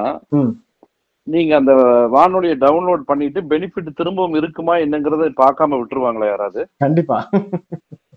நீங்க 1.22 1.52
அந்த 1.56 1.72
வானொலியை 2.10 2.56
டவுன்லோட் 2.56 3.02
பண்ணிட்டு 3.10 3.40
பெனிஃபிட் 3.40 3.88
திரும்பவும் 3.94 4.34
இருக்குமா 4.34 4.74
என்னங்கறத 4.76 5.30
பார்க்காம 5.42 5.78
விட்டுருவாங்களா 5.78 6.26
யாராவது? 6.26 6.68
கண்டிப்பா. 6.78 7.28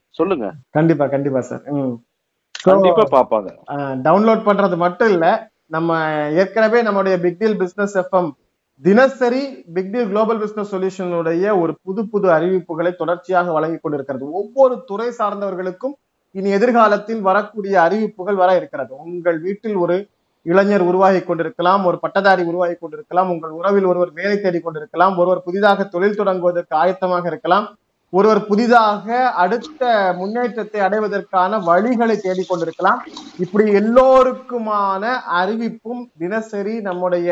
சொல்லுங்க. 0.09 0.47
கண்டிப்பா 0.69 1.07
கண்டிப்பா 1.07 1.41
சார். 1.41 1.63
கண்டிப்பா 2.63 3.03
பாப்பாங்க 3.15 3.49
டவுன்லோட் 4.07 4.43
பண்றது 4.49 4.77
மட்டும் 4.77 5.09
இல்ல 5.09 5.25
நம்ம 5.65 5.97
ஏற்கனவே 6.31 6.81
நம்முடைய 6.81 7.19
பிக் 7.19 7.39
டீல் 7.39 7.57
பிசினஸ் 7.57 7.97
எஃப்எம் 7.97 8.29
தினசரி 8.83 9.41
பிக் 9.73 9.91
டீல் 9.91 10.07
குளோபல் 10.07 10.39
பிசினஸ் 10.39 10.73
சொல்யூஷனுடைய 10.75 11.59
ஒரு 11.61 11.75
புது 11.83 12.01
புது 12.09 12.27
அறிவிப்புகளை 12.29 12.91
தொடர்ச்சியாக 12.95 13.51
வழங்கி 13.51 13.77
கொண்டிருக்கிறது. 13.81 14.31
ஒவ்வொரு 14.31 14.83
துறை 14.85 15.09
சார்ந்தவர்களுக்கும் 15.19 15.95
இனி 16.35 16.49
எதிர்காலத்தில் 16.57 17.21
வரக்கூடிய 17.27 17.75
அறிவிப்புகள் 17.85 18.41
வர 18.43 18.49
இருக்கிறது. 18.59 18.91
உங்கள் 19.05 19.37
வீட்டில் 19.45 19.77
ஒரு 19.83 19.97
இளைஞர் 20.45 20.83
உருவாகி 20.89 21.21
கொண்டிருக்கலாம் 21.23 21.83
ஒரு 21.89 21.97
பட்டதாரி 22.03 22.43
உருவாகி 22.49 22.75
கொண்டிருக்கலாம் 22.77 23.29
உங்கள் 23.33 23.53
உறவில் 23.59 23.87
ஒருவர் 23.91 24.11
வேலை 24.19 24.37
தேடி 24.41 24.59
கொண்டிருக்கலாம் 24.59 25.15
ஒருவர் 25.21 25.45
புதிதாக 25.47 25.87
தொழில் 25.93 26.19
தொடங்குவதற்கு 26.19 26.75
ஆயத்தமாக 26.81 27.27
இருக்கலாம் 27.31 27.67
ஒருவர் 28.13 28.41
புதிதாக 28.49 29.17
அடுத்த 29.43 29.81
முன்னேற்றத்தை 30.19 30.79
அடைவதற்கான 30.85 31.59
வழிகளை 31.67 32.15
தேடிக்கொண்டிருக்கலாம் 32.23 33.01
இப்படி 33.43 33.65
எல்லோருக்குமான 33.79 35.03
அறிவிப்பும் 35.41 36.01
தினசரி 36.17 36.75
நம்முடைய 36.87 37.27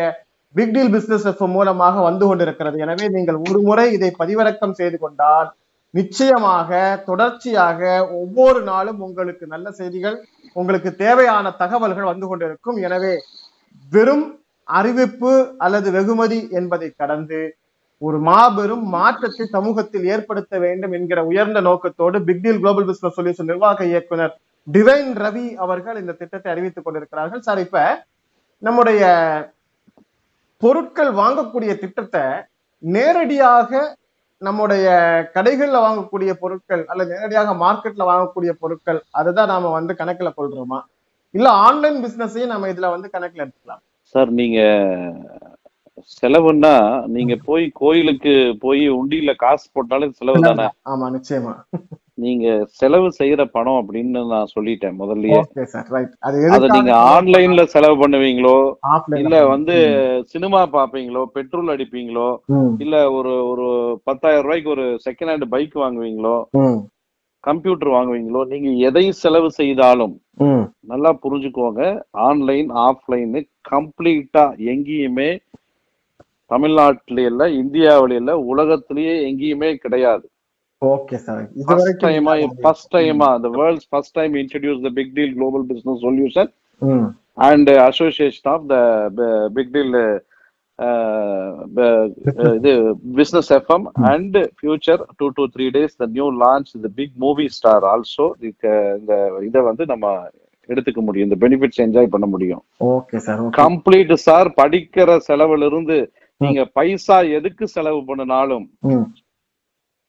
பிக்டீல் 0.55 0.91
பிசினஸ் 0.91 1.41
மூலமாக 1.55 1.95
வந்து 2.01 2.25
கொண்டிருக்கிறது. 2.27 2.77
எனவே 2.85 3.07
நீங்கள் 3.15 3.39
ஒரு 3.47 3.61
முறை 3.61 3.87
இதை 3.93 4.09
பதிவிறக்கம் 4.19 4.77
செய்து 4.81 4.97
கொண்டால் 4.97 5.49
நிச்சயமாக 5.97 6.79
தொடர்ச்சியாக 7.09 7.81
ஒவ்வொரு 8.21 8.59
நாளும் 8.71 8.99
உங்களுக்கு 9.07 9.45
நல்ல 9.53 9.67
செய்திகள் 9.79 10.17
உங்களுக்கு 10.59 10.89
தேவையான 11.03 11.45
தகவல்கள் 11.61 12.11
வந்து 12.11 12.27
கொண்டிருக்கும். 12.29 12.77
எனவே 12.87 13.13
வெறும் 13.91 14.25
அறிவிப்பு 14.67 15.31
அல்லது 15.65 15.89
வெகுமதி 15.97 16.39
என்பதை 16.59 16.89
கடந்து 17.01 17.41
ஒரு 18.01 18.17
மாபெரும் 18.29 18.83
மாற்றத்தை 18.95 19.45
சமூகத்தில் 19.55 20.07
ஏற்படுத்த 20.13 20.55
வேண்டும் 20.65 20.93
என்கிற 20.97 21.19
உயர்ந்த 21.29 21.59
நோக்கத்தோடு 21.67 22.17
பிக்டீல் 22.27 22.59
குளோபல் 22.63 22.87
பிசினஸ் 22.89 23.17
சொல்யூஷன் 23.17 23.49
நிர்வாக 23.51 23.85
இயக்குனர் 23.91 24.33
டிவைன் 24.67 25.11
ரவி 25.23 25.47
அவர்கள் 25.65 25.99
இந்த 26.01 26.15
திட்டத்தை 26.19 26.49
அறிவித்துக் 26.53 26.85
கொண்டிருக்கிறார்கள். 26.85 27.45
சார் 27.47 27.61
இப்ப 27.65 27.79
நம்முடைய 28.63 29.01
பொருட்கள் 30.61 31.11
வாங்கக்கூடிய 31.21 31.71
திட்டத்தை 31.83 32.25
நேரடியாக 32.83 33.81
நம்முடைய 34.41 34.87
கடைகள்ல 35.35 35.77
வாங்கக்கூடிய 35.79 36.33
பொருட்கள் 36.33 36.85
அல்லது 36.87 37.13
நேரடியாக 37.13 37.53
மார்க்கெட்ல 37.53 38.03
வாங்கக்கூடிய 38.03 38.51
பொருட்கள் 38.59 38.99
அதுதான் 39.11 39.47
நாம 39.47 39.71
வந்து 39.71 39.93
கணக்குல 39.93 40.31
கொள்றோமா 40.37 40.79
இல்ல 41.33 41.49
ஆன்லைன் 41.63 41.97
பிசினஸையும் 42.03 42.47
நம்ம 42.47 42.67
இதுல 42.67 42.89
வந்து 42.89 43.07
கணக்குல 43.13 43.43
எடுத்துக்கலாம். 43.45 43.81
சார் 44.15 44.29
நீங்க 44.31 44.59
செலவுன்னா 46.09 46.73
நீங்க 47.07 47.35
போய் 47.45 47.71
கோயிலுக்கு 47.73 48.33
போய் 48.59 48.83
உண்டியில 48.89 49.35
காசு 49.35 49.65
போட்டாலே 49.73 50.09
செலவு 50.11 50.41
தானே? 50.47 50.67
ஆமா 50.83 51.07
நிச்சயமா. 51.09 51.53
நீங்க 52.17 52.45
செலவு 52.77 53.07
செய்யற 53.19 53.41
பணம் 53.55 53.79
அப்படின்னு 53.81 54.21
நான் 54.31 54.51
சொல்லிட்டேன் 54.55 54.97
முதல்லயே. 54.99 55.39
அது 56.55 56.67
நீங்க 56.75 56.91
ஆன்லைன்ல 57.13 57.63
செலவு 57.73 57.95
பண்ணுவீங்களோ? 58.01 58.55
இல்ல 59.21 59.35
வந்து 59.45 59.75
சினிமா 60.33 60.61
பாப்பீங்களோ? 60.75 61.23
பெட்ரோல் 61.35 61.73
அடிப்பீங்களோ? 61.75 62.27
இல்ல 62.77 62.95
ஒரு 63.11 63.33
ஒரு 63.51 63.67
பத்தாயிரம் 64.03 64.45
ரூபாய்க்கு 64.45 64.69
ஒரு 64.69 64.85
செகண்ட் 65.07 65.31
ஹேண்ட் 65.31 65.51
பைக் 65.55 65.75
வாங்குவீங்களோ? 65.75 66.35
கம்ப்யூட்டர் 67.43 67.89
வாங்குவீங்களோ? 67.89 68.41
நீங்க 68.53 68.69
எதை 68.87 69.05
செலவு 69.21 69.49
செய்தாலும் 69.51 70.15
நல்லா 70.91 71.11
புரிஞ்சுக்கோங்க. 71.23 71.81
ஆன்லைன் 72.27 72.69
ஆஃப்லைன் 72.87 73.35
கம்ப்ளீட்டா 73.71 74.43
எங்கேயுமே 74.73 75.29
தமிழ்நாட்டில 76.51 77.23
இல்ல 77.25 77.43
இந்தியாவில 77.61 78.17
இல்ல 78.21 78.33
உலகத்திலேயே 78.51 79.15
எங்கேயுமே 79.29 79.69
கிடையாது. 79.75 80.25
ஓகே 80.81 81.17
சார் 81.27 81.43
இது 81.53 81.65
ஃபர்ஸ்ட் 81.67 81.83
வரைக்கும் 81.83 82.09
டைமா 82.09 82.33
ஃபர்ஸ்ட் 82.63 82.91
டைமா 82.95 83.29
the 83.45 83.51
world's 83.51 83.85
first 83.93 84.11
time 84.17 84.33
introduced 84.43 84.81
the 84.87 84.93
big 84.99 85.09
deal 85.17 85.31
global 85.39 85.63
business 85.71 85.99
solution 86.07 86.47
ம் 86.81 87.07
and 87.47 87.67
uh, 87.69 87.75
association 87.91 88.45
of 88.53 88.61
the 88.71 88.81
uh, 89.27 89.45
big 89.57 89.67
deal 89.75 89.89
uh, 89.97 90.15
uh, 90.79 91.49
uh, 91.83 92.05
இது 92.57 92.71
business 93.19 93.47
fm 93.59 93.83
and 94.11 94.33
future 94.61 94.99
two 95.19 95.29
to 95.37 95.45
three 95.55 95.69
days 95.77 95.91
the 96.03 96.09
new 96.17 96.29
launch 96.43 96.69
the 96.85 96.93
big 96.99 97.11
movie 97.25 97.49
star 97.57 97.79
also 97.93 98.25
இந்த 98.49 99.13
இதை 99.49 99.61
வந்து 99.69 99.85
நம்ம 99.93 100.05
எடுத்துக்க 100.69 101.01
முடியும் 101.07 101.27
இந்த 101.29 101.37
benefits 101.43 101.83
enjoy 101.85 102.13
பண்ண 102.15 102.27
முடியும் 102.33 102.63
ஓகே 102.93 103.19
சார் 103.27 103.43
கம்ப்ளீட் 103.61 104.15
சார் 104.27 104.49
படிக்கிற 104.61 105.19
செலவுல 105.29 105.69
இருந்து 105.71 105.97
நீங்க 106.41 106.63
பைசா 106.77 107.17
எதுக்கு 107.37 107.65
செலவு 107.75 108.01
பண்ணினாலும் 108.09 108.65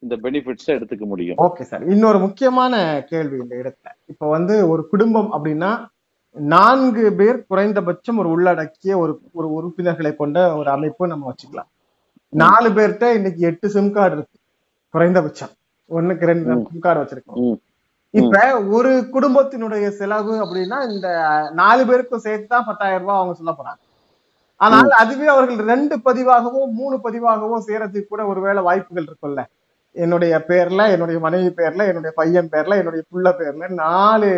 இந்த 0.02 0.14
பெனிஃபிட்ஸ் 0.25 0.75
எடுத்துக்க 0.76 1.05
முடியும். 1.12 1.38
ஓகே 1.47 1.64
சார் 1.71 1.85
இன்னொரு 1.95 2.19
முக்கியமான 2.19 2.75
கேள்வி 3.11 3.37
இந்த 3.45 3.55
இடத்துல. 3.62 3.88
இப்போ 4.12 4.26
வந்து 4.37 4.55
ஒரு 4.73 4.83
குடும்பம் 4.93 5.31
அப்படின்னா 5.33 5.71
நான்கு 6.37 7.05
பேர் 7.21 7.38
குறைந்தபட்சம் 7.50 8.19
ஒரு 8.23 8.28
உள்ளடக்கிய 8.35 8.93
ஒரு 8.99 9.12
ஒரு 9.38 9.49
உறுப்பினர்களை 9.59 10.12
கொண்ட 10.17 10.38
ஒரு 10.57 10.71
அமைப்பு 10.71 11.12
நம்ம 11.12 11.26
வச்சுக்கலாம். 11.31 11.71
நாலு 12.33 12.69
பேர்கிட்ட 12.69 13.07
இன்னைக்கு 13.19 13.40
எட்டு 13.50 13.67
சிம் 13.75 13.95
கார்டு 13.97 14.14
இருக்கு. 14.17 14.37
குறைந்தபட்சம். 14.95 15.52
ஒண்ணுக்கு 15.90 16.28
ரெண்டு. 16.33 16.49
சிம் 16.71 16.85
கார்டு 16.87 17.02
வச்சிருக்கோம். 17.02 17.59
இப்ப 18.14 18.37
ஒரு 18.76 18.93
குடும்பத்தினுடைய 19.14 19.87
செலவு 20.00 20.35
அப்படின்னா 20.45 20.78
இந்த 20.95 21.09
நாலு 21.62 21.83
பேருக்கும் 21.88 22.25
சேர்த்து 22.26 22.47
தான் 22.55 22.67
பத்தாயிரம் 22.69 23.02
ரூபாய் 23.02 23.21
அவங்க 23.21 23.35
சொல்ல 23.40 23.52
போறாங்க. 23.59 23.81
ஆனால் 24.61 24.90
அதுவே 25.02 25.26
அவர்கள் 25.33 25.71
ரெண்டு 25.73 25.97
பதிவாகவோ 26.07 26.61
மூணு 26.81 26.97
பதிவாகவோ 27.07 27.57
செய்யறதுக்கு 27.67 28.12
கூட 28.12 28.23
ஒருவேளை 28.26 28.62
வாய்ப்புகள் 28.69 29.09
இருக்கும்ல. 29.09 29.43
என்னுடைய 29.99 30.35
பேர்ல 30.50 30.83
என்னுடைய 30.95 31.19
மனைவி 31.26 31.50
பேர்ல 31.61 31.83
என்னுடைய 31.90 32.12
பையன் 32.21 32.50
பேர்ல 32.55 32.78
என்னுடைய 32.81 33.02
புள்ள 33.12 33.28
பேர்ல 33.40 33.69
நாலு 33.85 34.31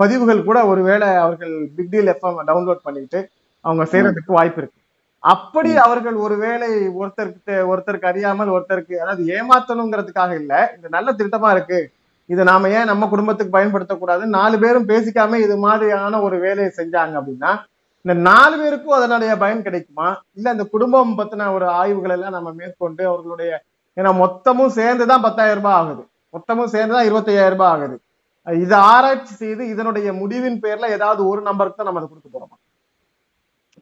பதிவுகள் 0.00 0.46
கூட 0.48 0.58
ஒருவேளை 0.70 1.08
அவர்கள் 1.24 1.54
பிக் 1.76 1.92
டீல் 1.92 2.10
எஃப்எம் 2.14 2.40
டவுன்லோட் 2.50 2.86
பண்ணிட்டு 2.86 3.20
அவங்க 3.64 3.84
செய்யறதுக்கு 3.92 4.32
வாய்ப்பு 4.38 4.60
இருக்கு. 4.60 4.76
அப்படி 5.24 5.70
அவர்கள் 5.84 6.16
ஒருவேளை 6.24 6.68
ஒருத்தருக்கு 7.00 7.54
ஒருத்தருக்கு 7.70 8.10
அறியாமல் 8.10 8.52
ஒருத்தருக்கு 8.56 8.94
அதாவது 9.02 9.22
ஏமாத்தணுங்கிறதுக்காக 9.36 10.34
இல்ல 10.42 10.52
இது 10.76 10.88
நல்ல 10.96 11.08
திட்டமா 11.20 11.50
இருக்கு. 11.56 11.78
இதை 12.30 12.42
நாம 12.44 12.68
ஏன் 12.78 12.90
நம்ம 12.90 13.04
குடும்பத்துக்கு 13.12 13.56
பயன்படுத்தக்கூடாது 13.56 14.24
நாலு 14.38 14.56
பேரும் 14.64 14.88
பேசிக்காம 14.92 15.38
இது 15.46 15.56
மாதிரியான 15.66 16.20
ஒரு 16.26 16.36
வேலையை 16.46 16.70
செஞ்சாங்க 16.78 17.14
அப்படின்னா 17.20 17.52
இந்த 18.04 18.14
நாலு 18.28 18.54
பேருக்கும் 18.62 18.96
அதனுடைய 18.98 19.32
பயன் 19.42 19.64
கிடைக்குமா? 19.66 20.08
இல்ல 20.36 20.52
இந்த 20.56 20.64
குடும்பம் 20.74 21.16
பத்தின 21.18 21.48
ஒரு 21.56 21.66
ஆய்வுகள் 21.80 22.14
எல்லாம் 22.16 22.36
நம்ம 22.36 22.50
மேற்கொண்டு 22.60 23.02
அவர்களுடைய 23.10 23.50
ஏன்னா 23.98 24.10
மொத்தமும் 24.22 24.74
சேர்ந்துதான் 24.78 25.20
பத்தாயிரம் 25.20 25.56
ரூபாய் 25.56 25.78
ஆகுது. 25.80 26.02
மொத்தமும் 26.34 26.72
சேர்ந்துதான் 26.74 27.04
இருபத்தையாயிரம் 27.04 27.58
ரூபாய் 27.58 27.70
ஆகுது. 27.70 27.96
இதை 28.46 28.78
ஆராய்ச்சி 28.78 29.34
செய்து 29.34 29.68
இதனுடைய 29.68 30.12
முடிவின் 30.12 30.60
பேர்ல 30.60 30.88
ஏதாவது 30.88 31.28
ஒரு 31.28 31.40
நம்பருக்கு 31.40 31.84
தான் 31.84 31.92
நம்ம 31.92 32.00
அதை 32.00 32.10
கொடுக்க 32.10 32.28
போறோமா? 32.34 32.56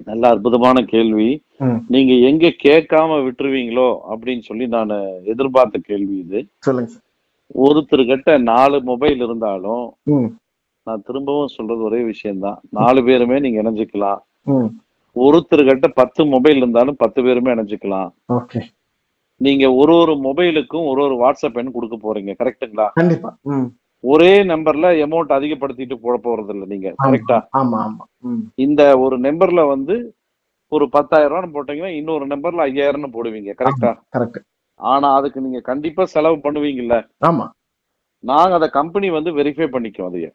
நல்ல 0.05 0.29
அற்புதமான 0.29 0.83
கேள்வி. 0.83 1.43
நீங்க 1.89 2.13
எங்க 2.13 2.47
கேட்காம 2.47 3.13
விட்டுருவீங்களோ 3.27 3.99
அப்படின்னு 4.11 4.41
சொல்லி 4.41 4.67
நான் 4.67 4.91
எதிர்பார்த்த 5.25 5.79
கேள்வி 5.83 6.17
இது. 6.17 6.47
சொல்லுங்க 6.59 6.91
சார். 6.91 7.03
ஒருத்தர்கிட்ட 7.65 8.43
நாலு 8.43 8.83
மொபைல் 8.83 9.21
இருந்தாலும் 9.21 9.97
நான் 10.83 11.03
திரும்பவும் 11.07 11.47
சொல்றது 11.47 11.83
ஒரே 11.83 12.03
விஷயம்தான். 12.03 12.61
நாலு 12.71 13.05
பேருமே 13.05 13.39
நீங்க 13.39 13.63
இணைஞ்சுக்கலாம். 13.63 14.19
ம். 14.43 14.67
ஒருத்தர்கிட்ட 15.17 15.87
பத்து 15.95 16.25
மொபைல் 16.27 16.57
இருந்தாலும் 16.57 16.97
பத்து 16.99 17.23
பேருமே 17.23 17.53
இணைஞ்சுக்கலாம். 17.53 18.11
நீங்க 19.41 19.65
ஒரு 19.73 19.95
ஒரு 19.95 20.13
மொபைலுக்கும் 20.27 20.87
ஒரு 20.91 21.01
ஒரு 21.03 21.15
வாட்ஸ்அப் 21.15 21.59
எண் 21.59 21.73
கொடுக்க 21.73 21.97
போறீங்க. 21.97 22.33
கரெக்ட்டுங்களா? 22.41 22.87
கண்டிப்பா. 22.95 23.31
ஒரே 24.05 24.33
நம்பர்ல 24.45 24.87
அமௌண்ட் 25.05 25.33
அதிகப்படுத்திட்டு 25.33 25.97
போட 25.97 26.17
போறது 26.19 26.53
இல்ல 26.55 26.65
நீங்க. 26.65 26.89
கரெக்டா 27.05 27.39
ஆமா 27.59 27.79
ஆமா. 27.87 28.05
இந்த 28.57 28.83
ஒரு 28.99 29.17
நம்பர்ல 29.19 29.63
வந்து 29.69 29.95
ஒரு 30.73 30.85
பத்தாயிரம் 30.89 31.33
ரூபான்னு 31.33 31.55
போட்டீங்கன்னா 31.55 31.93
இன்னொரு 31.97 32.25
நம்பர்ல 32.27 32.67
ஐயாயிரம்னு 32.69 33.11
போடுவீங்க. 33.17 33.51
கரெக்டா 33.61 33.91
கரெக்ட் 34.15 34.41
ஆனா 34.81 35.09
அதுக்கு 35.15 35.39
நீங்க 35.41 35.61
கண்டிப்பா 35.63 36.05
செலவு 36.07 36.37
பண்ணுவீங்கல்ல? 36.37 36.97
ஆமா. 37.27 37.47
நாங்க 38.25 38.55
அதை 38.55 38.69
கம்பெனி 38.71 39.09
வந்து 39.11 39.31
வெரிஃபை 39.33 39.69
பண்ணிக்கோம் 39.69 40.09
அதைய. 40.11 40.29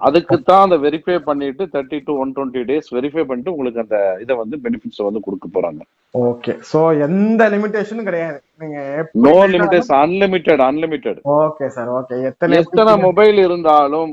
அதுக்கு 0.00 0.36
தான் 0.48 0.64
அந்த 0.64 0.76
வெரிஃபை 0.84 1.14
பண்ணிட்டு 1.26 1.64
thirty 1.74 1.98
to 2.06 2.14
one 2.22 2.32
twenty 2.36 2.62
days 2.70 2.88
verify 2.96 3.22
பண்ணிட்டு 3.28 3.52
உங்களுக்கு 3.54 3.82
அந்த 3.82 3.98
இதை 4.22 4.34
வந்து 4.40 4.56
பெனிஃபிட்ஸ் 4.64 5.06
வந்து 5.06 5.20
கொடுக்க 5.26 5.46
போறாங்க. 5.54 5.80
ஓகே 6.14 6.52
சோ 6.70 6.80
எந்த 7.06 7.42
லிமிடேஷனும் 7.54 8.08
கிடையாது. 8.08 8.38
நீங்க 8.62 8.78
no 9.26 9.34
limitation 9.54 9.98
unlimited 10.02 10.62
unlimited 10.68 11.20
okay 11.38 11.68
sir 11.76 11.90
okay 11.98 12.18
எத்தனை 12.30 12.58
எத்தனை 12.62 12.94
மொபைல் 13.06 13.40
இருந்தாலும் 13.46 14.12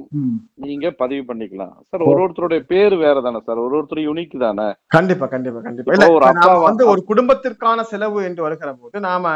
நீங்க 0.66 0.86
பதிவு 1.02 1.24
பண்ணிக்கலாம். 1.30 1.76
சார் 1.90 2.08
ஒரு 2.10 2.22
ஒருத்தருடைய 2.26 2.64
பேர் 2.72 2.96
வேற 3.06 3.16
தானே 3.28 3.42
சார் 3.50 3.64
ஒரு 3.66 3.76
ஒருத்தர் 3.80 4.06
யூனிக் 4.08 4.38
தானே? 4.48 4.70
கண்டிப்பா 4.98 5.28
கண்டிப்பா 5.36 5.62
கண்டிப்பா. 5.68 5.94
இல்ல 5.98 6.10
ஒரு 6.18 6.26
அப்பா 6.32 6.54
வந்து 6.70 6.86
ஒரு 6.94 7.04
குடும்பத்திற்கான 7.12 7.86
செலவு 7.94 8.22
என்று 8.30 8.48
வருகிற 8.48 8.72
போது 8.74 9.06
நாம 9.10 9.36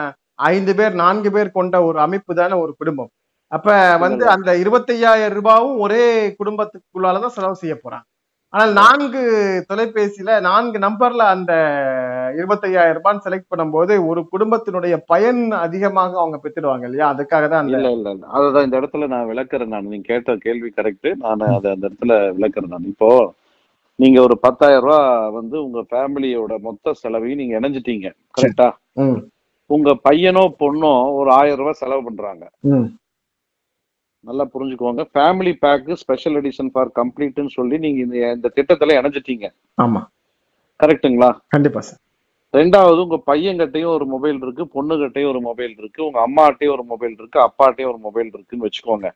ஐந்து 0.53 0.73
பேர் 0.79 1.01
நான்கு 1.03 1.29
பேர் 1.35 1.55
கொண்ட 1.59 1.75
ஒரு 1.89 1.99
அமைப்பு 2.07 2.31
தானே 2.41 2.55
ஒரு 2.63 2.73
குடும்பம். 2.81 3.11
அப்ப 3.51 3.67
வந்து 4.05 4.23
அந்த 4.35 4.51
இருபத்தையாயிரம் 4.61 5.37
ரூபாயும் 5.39 5.75
ஒரே 5.85 6.03
குடும்பத்துக்குள்ளாலதான் 6.39 7.35
செலவு 7.35 7.61
செய்ய 7.61 7.75
போறாங்க. 7.77 8.05
ஆனால் 8.53 8.71
நான்கு 8.79 9.21
தொலைபேசியில 9.69 10.35
நான்கு 10.47 10.77
நம்பர்ல 10.85 11.23
அந்த 11.35 11.53
இருபத்தையாயிரம் 12.39 12.97
ரூபான்னு 12.97 13.25
செலக்ட் 13.25 13.51
பண்ணும்போது 13.51 13.93
ஒரு 14.09 14.21
குடும்பத்தினுடைய 14.33 14.95
பயன் 15.11 15.41
அதிகமாக 15.65 16.13
அவங்க 16.21 16.37
பெற்றுடுவாங்க 16.43 16.85
இல்லையா? 16.87 17.07
அதுக்காக 17.13 17.47
தான் 17.53 17.71
இல்ல 17.71 17.89
இல்ல 17.97 18.11
இல்ல. 18.15 18.25
அதுதான் 18.37 18.65
இந்த 18.67 18.79
இடத்துல 18.81 19.07
நான் 19.13 19.29
விளக்குறேன் 19.31 19.73
நான். 19.73 19.89
நீங்க 19.93 20.07
கேட்ட 20.11 20.35
கேள்வி 20.45 20.69
கரெக்ட் 20.77 21.09
நான் 21.25 21.47
அதை 21.57 21.67
அந்த 21.75 21.85
இடத்துல 21.89 22.15
விளக்குறேன் 22.37 22.73
நான். 22.75 22.89
இப்போ 22.93 23.09
நீங்க 23.99 24.17
ஒரு 24.27 24.35
பத்தாயிரம் 24.45 24.85
ரூபாய் 24.85 25.07
வந்து 25.39 25.57
உங்க 25.65 25.81
ஃபேமிலியோட 25.91 26.55
மொத்த 26.67 26.93
செலவையும் 27.01 27.41
நீங்க 27.41 27.55
இணைஞ்சிட்டீங்க. 27.59 28.07
கரெக்டா 28.37 28.69
உங்க 29.69 29.91
பையனோ 30.07 30.43
பொண்ணோ 30.61 30.91
ஒரு 31.19 31.29
ஆயிரம் 31.39 31.61
ரூபாய் 31.61 31.81
செலவு 31.81 32.01
பண்றாங்க. 32.07 32.43
நல்லா 34.27 34.43
புரிஞ்சுக்கோங்க. 34.53 35.01
Family 35.13 35.53
pack 35.63 35.89
special 36.01 36.37
edition 36.39 36.71
for 36.73 36.91
கம்ப்ளீட்னு 36.99 37.53
சொல்லி 37.55 37.77
நீங்க 37.77 37.99
இந்த 38.05 38.17
இந்த 38.35 38.49
திட்டத்துல 38.57 38.97
இணைஞ்சிட்டீங்க. 38.99 39.47
ஆமா. 39.77 40.01
கரெக்ட்டுங்களா 40.79 41.29
கண்டிப்பா 41.47 41.81
சார் 41.81 42.01
ரெண்டாவது 42.53 42.99
உங்க 43.05 43.17
பையன்கிட்டயும் 43.27 43.93
ஒரு 43.93 44.05
மொபைல் 44.05 44.37
இருக்கு 44.41 44.63
பொண்ணுகிட்டயும் 44.75 45.31
ஒரு 45.31 45.41
மொபைல் 45.41 45.73
இருக்கு 45.77 46.05
உங்க 46.05 46.19
அம்மாட்டையும் 46.27 46.73
ஒரு 46.75 46.83
மொபைல் 46.83 47.15
இருக்கு 47.19 47.39
அப்பாட்டையும் 47.39 47.91
ஒரு 47.91 47.99
மொபைல் 47.99 48.29
இருக்குன்னு 48.33 48.67
வச்சுக்கோங்க. 48.67 49.07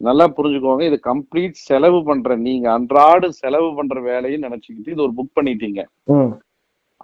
நல்லா 0.00 0.24
புரிஞ்சுக்கோங்க 0.36 0.82
இது 0.82 0.98
கம்ப்ளீட் 1.06 1.56
செலவு 1.68 2.00
பண்ற 2.04 2.36
நீங்க 2.46 2.66
அன்றாட 2.72 3.30
செலவு 3.40 3.68
பண்ற 3.74 4.00
வேலையும் 4.00 4.44
நினைச்சுக்கிட்டு 4.46 4.92
இது 4.94 5.04
ஒரு 5.06 5.14
புக் 5.18 5.36
பண்ணிட்டீங்க. 5.38 5.80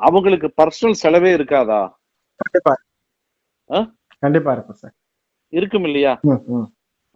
அவங்களுக்கு 0.01 0.49
பர்சனல் 0.61 1.01
செலவே 1.03 1.31
இருக்காதா? 1.39 1.81
கண்டிப்பா. 2.41 2.75
ஆ? 3.71 3.81
கண்டிப்பா 4.23 4.53
இருக்கும் 4.53 4.81
சார் 4.83 4.95
இருக்கும் 5.53 5.85
இல்லையா. 5.85 6.13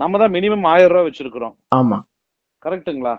நம்ம 0.01 0.19
தான் 0.19 0.35
மினிமம் 0.35 0.67
ஆயிரம் 0.67 0.93
ரூபாய் 0.93 1.09
வச்சிருக்கிறோம். 1.09 1.55
ஆமா. 1.75 1.99
கரெக்ட்டுங்களா 2.63 3.15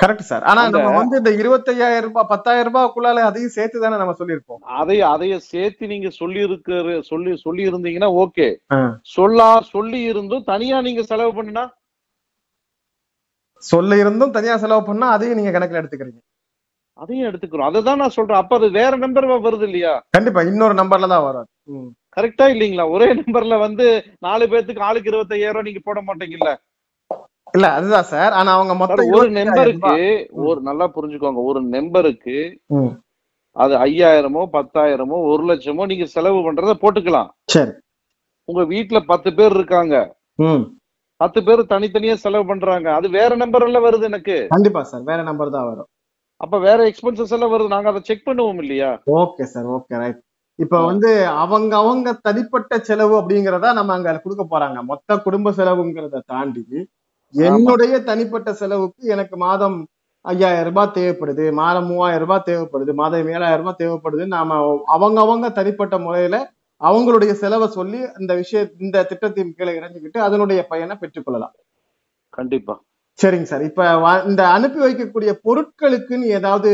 கரெக்ட் 0.00 0.28
சார் 0.28 0.44
ஆனா 0.50 0.60
நம்ம 0.66 0.90
வந்து 0.96 1.16
இந்த 1.20 1.30
இருபத்தையாயிரம் 1.40 2.06
ரூபாய் 2.06 2.28
பத்தாயிரம் 2.30 2.68
ரூபாய்க்குள்ளால 2.68 3.24
அதையும் 3.24 3.54
சேர்த்து 3.56 3.82
தானே 3.82 3.96
நம்ம 3.96 4.14
சொல்லியிருப்போம்? 4.20 4.60
அதை 4.80 4.96
அதைய 5.10 5.34
சேர்த்து 5.48 5.84
நீங்க 5.86 6.08
சொல்லி 6.10 6.40
இருக்கிற 6.40 6.76
சொல்லி 7.10 7.32
சொல்லி 7.36 7.62
இருந்தீங்கன்னா 7.70 8.10
ஓகே. 8.22 8.46
சொல்லா 9.16 9.48
சொல்லி 9.74 10.00
இருந்தும் 10.02 10.44
தனியா 10.44 10.80
நீங்க 10.80 11.02
செலவு 11.02 11.32
பண்ணினா? 11.38 11.64
சொல்ல 13.62 13.96
இருந்தும் 13.96 14.30
தனியா 14.30 14.56
செலவு 14.56 14.82
பண்ணா 14.82 15.06
அதையும் 15.10 15.38
நீங்க 15.38 15.50
கணக்குல 15.50 15.80
எடுத்துக்கிறீங்க. 15.82 16.20
அதையும் 16.98 17.28
எடுத்துக்கிறோம். 17.28 17.68
அதை 17.68 17.80
தான் 17.82 18.00
நான் 18.02 18.16
சொல்றேன். 18.16 18.40
அப்ப 18.40 18.54
அது 18.54 18.68
வேற 18.70 18.92
நம்பர் 18.96 19.26
வருது 19.46 19.66
இல்லையா? 19.68 19.92
கண்டிப்பா. 20.16 20.40
இன்னொரு 20.42 20.74
நம்பர்ல 20.74 21.08
தான் 21.08 21.26
வரும். 21.26 21.48
ம். 21.66 21.90
கரெக்டா 22.16 22.46
இல்லைங்களா? 22.54 22.84
ஒரே 22.94 23.08
நம்பர்ல 23.14 23.56
வந்து 23.58 23.86
நாலு 24.18 24.44
பேர்த்துக்கு 24.46 24.86
ஆளுக்கு 24.88 25.10
இருபத்தையாயிரம் 25.12 25.66
நீங்க 25.68 25.80
போட 25.84 26.00
மாட்டீங்கல்ல? 26.00 26.52
இல்ல 27.54 27.66
அதுதான் 27.76 28.08
சார். 28.12 28.32
ஆனா 28.32 28.50
அவங்க 28.52 28.74
மொத்தம் 28.74 29.12
ஒரு 29.14 29.26
25,000 29.28 29.46
நம்பருக்கு. 29.48 29.94
ஒரு 30.48 30.60
நல்லா 30.60 30.86
புரிஞ்சுக்கோங்க. 30.96 31.42
ஒரு 31.50 31.60
நம்பருக்கு. 31.76 32.36
அது 33.56 33.74
ஐயாயிரமோ 33.86 34.42
பத்தாயிரமோ 34.56 35.16
ஒரு 35.30 35.42
லட்சமோ 35.44 35.86
நீங்க 35.92 36.06
செலவு 36.16 36.40
பண்றத 36.46 36.74
போட்டுக்கலாம். 36.82 37.30
சரி. 37.54 37.72
உங்க 38.48 38.62
வீட்டுல 38.74 38.98
பத்து 39.12 39.30
பேர் 39.38 39.56
இருக்காங்க. 39.58 39.96
பத்து 41.20 41.38
பேர் 41.46 41.70
தனித்தனியா 41.72 42.14
செலவு 42.24 42.44
பண்றாங்க. 42.50 42.88
அது 42.98 43.06
வேற 43.18 43.30
நம்பர்ல 43.36 43.80
வருது 43.86 44.04
எனக்கு. 44.10 44.36
கண்டிப்பா 44.54 44.82
சார். 44.82 45.02
வேற 45.10 45.20
நம்பர் 45.22 45.54
தான் 45.56 45.68
வரும். 45.70 45.88
அப்ப 46.40 46.58
வேற 46.58 46.80
எக்ஸ்பென்சஸ் 46.90 47.34
எல்லாம் 47.36 47.52
வருது. 47.54 47.74
நாங்க 47.74 47.88
அதை 47.92 48.00
செக் 48.02 48.26
பண்ணுவோம் 48.28 48.60
இல்லையா? 48.64 48.90
ஓகே 49.22 49.46
சார் 49.54 49.66
ஓகே 49.76 49.98
ரைட் 50.02 50.20
இப்ப 50.60 50.76
வந்து 50.84 51.10
அவங்க 51.42 51.72
அவங்க 51.82 52.08
தனிப்பட்ட 52.26 52.72
செலவு 52.80 53.14
அப்படிங்கறத 53.20 53.72
நம்ம 53.72 53.94
அங்க 53.96 54.14
கொடுக்க 54.18 54.44
போறாங்க. 54.46 54.78
மொத்த 54.90 55.18
குடும்ப 55.26 55.52
செலவுங்கிறத 55.58 56.22
தாண்டி 56.26 56.64
என்னுடைய 57.34 57.94
தனிப்பட்ட 58.04 58.50
செலவுக்கு 58.54 59.02
எனக்கு 59.14 59.36
மாதம் 59.44 59.76
ஐயாயிரம் 60.24 60.68
ரூபாய் 60.68 60.94
தேவைப்படுது 60.96 61.44
மாதம் 61.60 61.88
மூவாயிரம் 61.90 62.24
ரூபாய் 62.24 62.46
தேவைப்படுது 62.48 62.92
மாதம் 62.94 63.30
ஏழாயிரம் 63.34 63.62
ரூபாய் 63.62 63.80
தேவைப்படுது. 63.82 64.24
நாம 64.36 64.58
அவங்க 64.96 65.18
அவங்க 65.20 65.48
தனிப்பட்ட 65.58 65.96
முறையில 66.00 66.36
அவங்களுடைய 66.80 67.32
செலவை 67.42 67.68
சொல்லி 67.70 68.00
இந்த 68.20 68.32
விஷய 68.34 68.60
இந்த 68.80 69.04
திட்டத்தின் 69.04 69.56
கீழே 69.58 69.72
இறங்கிக்கிட்டு 69.80 70.20
அதனுடைய 70.28 70.60
பயனை 70.72 70.96
பெற்றுக்கொள்ளலாம். 71.02 71.54
கண்டிப்பா. 72.32 72.74
சரிங்க 73.20 73.46
சார். 73.50 73.64
இப்ப 73.68 73.82
இந்த 74.30 74.42
அனுப்பி 74.56 74.80
வைக்கக்கூடிய 74.84 75.30
பொருட்களுக்குன்னு 75.46 76.26
ஏதாவது 76.38 76.70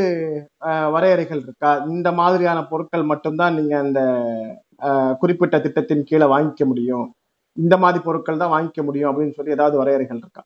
வரையறைகள் 0.94 1.40
இருக்கா? 1.44 1.70
இந்த 1.94 2.08
மாதிரியான 2.20 2.58
பொருட்கள் 2.72 3.10
மட்டும்தான் 3.12 3.56
நீங்க 3.58 3.74
அந்த 3.84 4.00
குறிப்பிட்ட 5.22 5.56
திட்டத்தின் 5.64 6.08
கீழே 6.10 6.26
வாங்கிக்க 6.34 6.64
முடியும். 6.72 7.06
இந்த 7.56 7.74
மாதிரி 7.82 8.00
பொருட்கள் 8.06 8.42
தான் 8.42 8.54
வாங்கிக்க 8.54 8.80
முடியும் 8.88 9.10
அப்படின்னு 9.10 9.36
சொல்லி 9.38 9.56
ஏதாவது 9.56 9.76
வரையறைகள் 9.82 10.20
இருக்கா? 10.22 10.44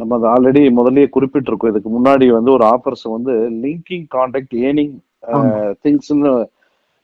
நம்ம 0.00 0.12
அது 0.18 0.26
ஆல்ரெடி 0.34 0.60
முதல்லயே 0.78 1.08
குறிப்பிட்டிருக்கோம். 1.16 1.72
இதுக்கு 1.72 1.90
முன்னாடி 1.96 2.26
வந்து 2.38 2.50
ஒரு 2.56 2.64
ஆஃபர்ஸ் 2.74 3.06
வந்து 3.16 3.32
லிங்கிங் 3.64 4.06
கான்டாக்ட் 4.16 4.54
ஏர்னிங் 4.66 4.94
ஆமா. 5.32 5.50
திங்ஸ்னு 5.84 6.32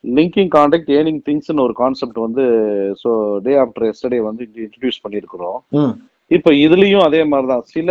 லிங்கிங் 0.03 0.51
கான்டாக்ட் 0.55 0.91
ஏர்னிங் 0.97 1.21
திங்ஸ்னு 1.27 1.65
ஒரு 1.67 1.73
கான்செப்ட் 1.81 2.19
வந்து 2.25 2.43
ஸோ 3.01 3.11
டே 3.47 3.53
ஆஃப்டர் 3.63 3.87
எஸ்டர்டே 3.91 4.21
வந்து 4.29 4.43
இன்ட்ரடியூஸ் 4.65 5.03
பண்ணியிருக்கிறோம். 5.05 5.59
இப்போ 6.31 6.49
இதுலயும் 6.65 7.05
அதே 7.07 7.21
மாதிரிதான். 7.31 7.63
சில 7.73 7.89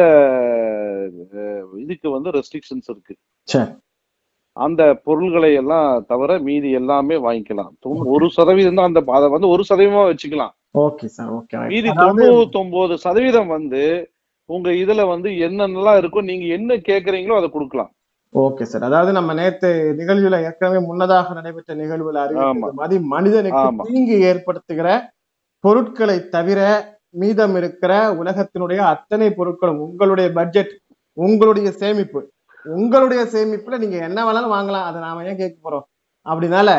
இதுக்கு 1.85 2.09
வந்து 2.17 2.31
ரெஸ்ட்ரிக்ஷன்ஸ் 2.37 2.89
இருக்கு. 2.93 3.15
அந்த 4.57 4.83
பொருள்களை 5.07 5.51
எல்லாம் 5.61 5.89
தவிர 6.11 6.31
மீதி 6.47 6.71
எல்லாமே 6.81 7.17
வாங்கிக்கலாம். 7.27 7.73
ஒரு 8.15 8.27
சதவீதம் 8.37 8.79
தான் 8.79 8.89
அந்த 8.91 9.01
அதை 9.19 9.27
வந்து 9.35 9.51
ஒரு 9.55 9.63
சதவீதமா 9.71 10.05
வச்சுக்கலாம். 10.11 10.53
Okay 10.85 11.07
sir 11.17 11.31
okay. 11.37 11.59
மீதி 11.73 11.91
அதாவது 11.93 12.23
தொண்ணூத்தொன்பது 12.25 12.95
சதவீதம் 13.05 13.53
வந்து 13.57 13.83
உங்க 14.51 14.69
இதுல 14.83 15.03
வந்து 15.13 15.29
என்னென்னலாம் 15.47 15.99
இருக்கோ 16.01 16.21
நீங்க 16.31 16.45
என்ன 16.59 16.77
கேக்குறீங்களோ 16.89 17.39
அதை 17.41 17.49
கொடுக்கலாம். 17.57 17.91
Okay 18.35 18.65
sir. 18.71 18.85
அதாவது 18.89 19.11
நம்ம 19.19 19.35
நேத்து 19.41 19.69
நிகழ்வுல 20.01 20.39
ஏற்கனவே 20.49 20.81
முன்னதாக 20.89 21.35
நடைபெற்ற 21.39 21.75
நிகழ்வுல 21.83 22.23
அறிவித்தது 22.25 22.79
மாதிரி 22.81 22.99
மனிதனுக்கு. 23.15 23.91
தீங்கு 23.91 24.17
ஏற்படுத்துகிற 24.31 24.89
பொருட்களை 25.65 26.17
தவிர 26.37 26.61
மீதம் 27.15 27.55
இருக்கிற 27.61 27.93
உலகத்தினுடைய 28.21 28.81
அத்தனை 28.95 29.29
பொருட்களும் 29.39 29.83
உங்களுடைய 29.87 30.29
பட்ஜெட் 30.39 30.73
உங்களுடைய 31.17 31.69
சேமிப்பு. 31.83 32.21
உங்களுடைய 32.67 33.23
சேமிப்புல 33.35 33.79
நீங்க 33.83 33.99
என்ன 34.09 34.19
வேணாலும் 34.27 34.55
வாங்கலாம். 34.57 34.87
அதை 34.89 34.99
நாம 35.07 35.25
ஏன் 35.31 35.41
கேட்க 35.43 35.57
போறோம்? 35.65 35.87
அப்படினால 36.27 36.71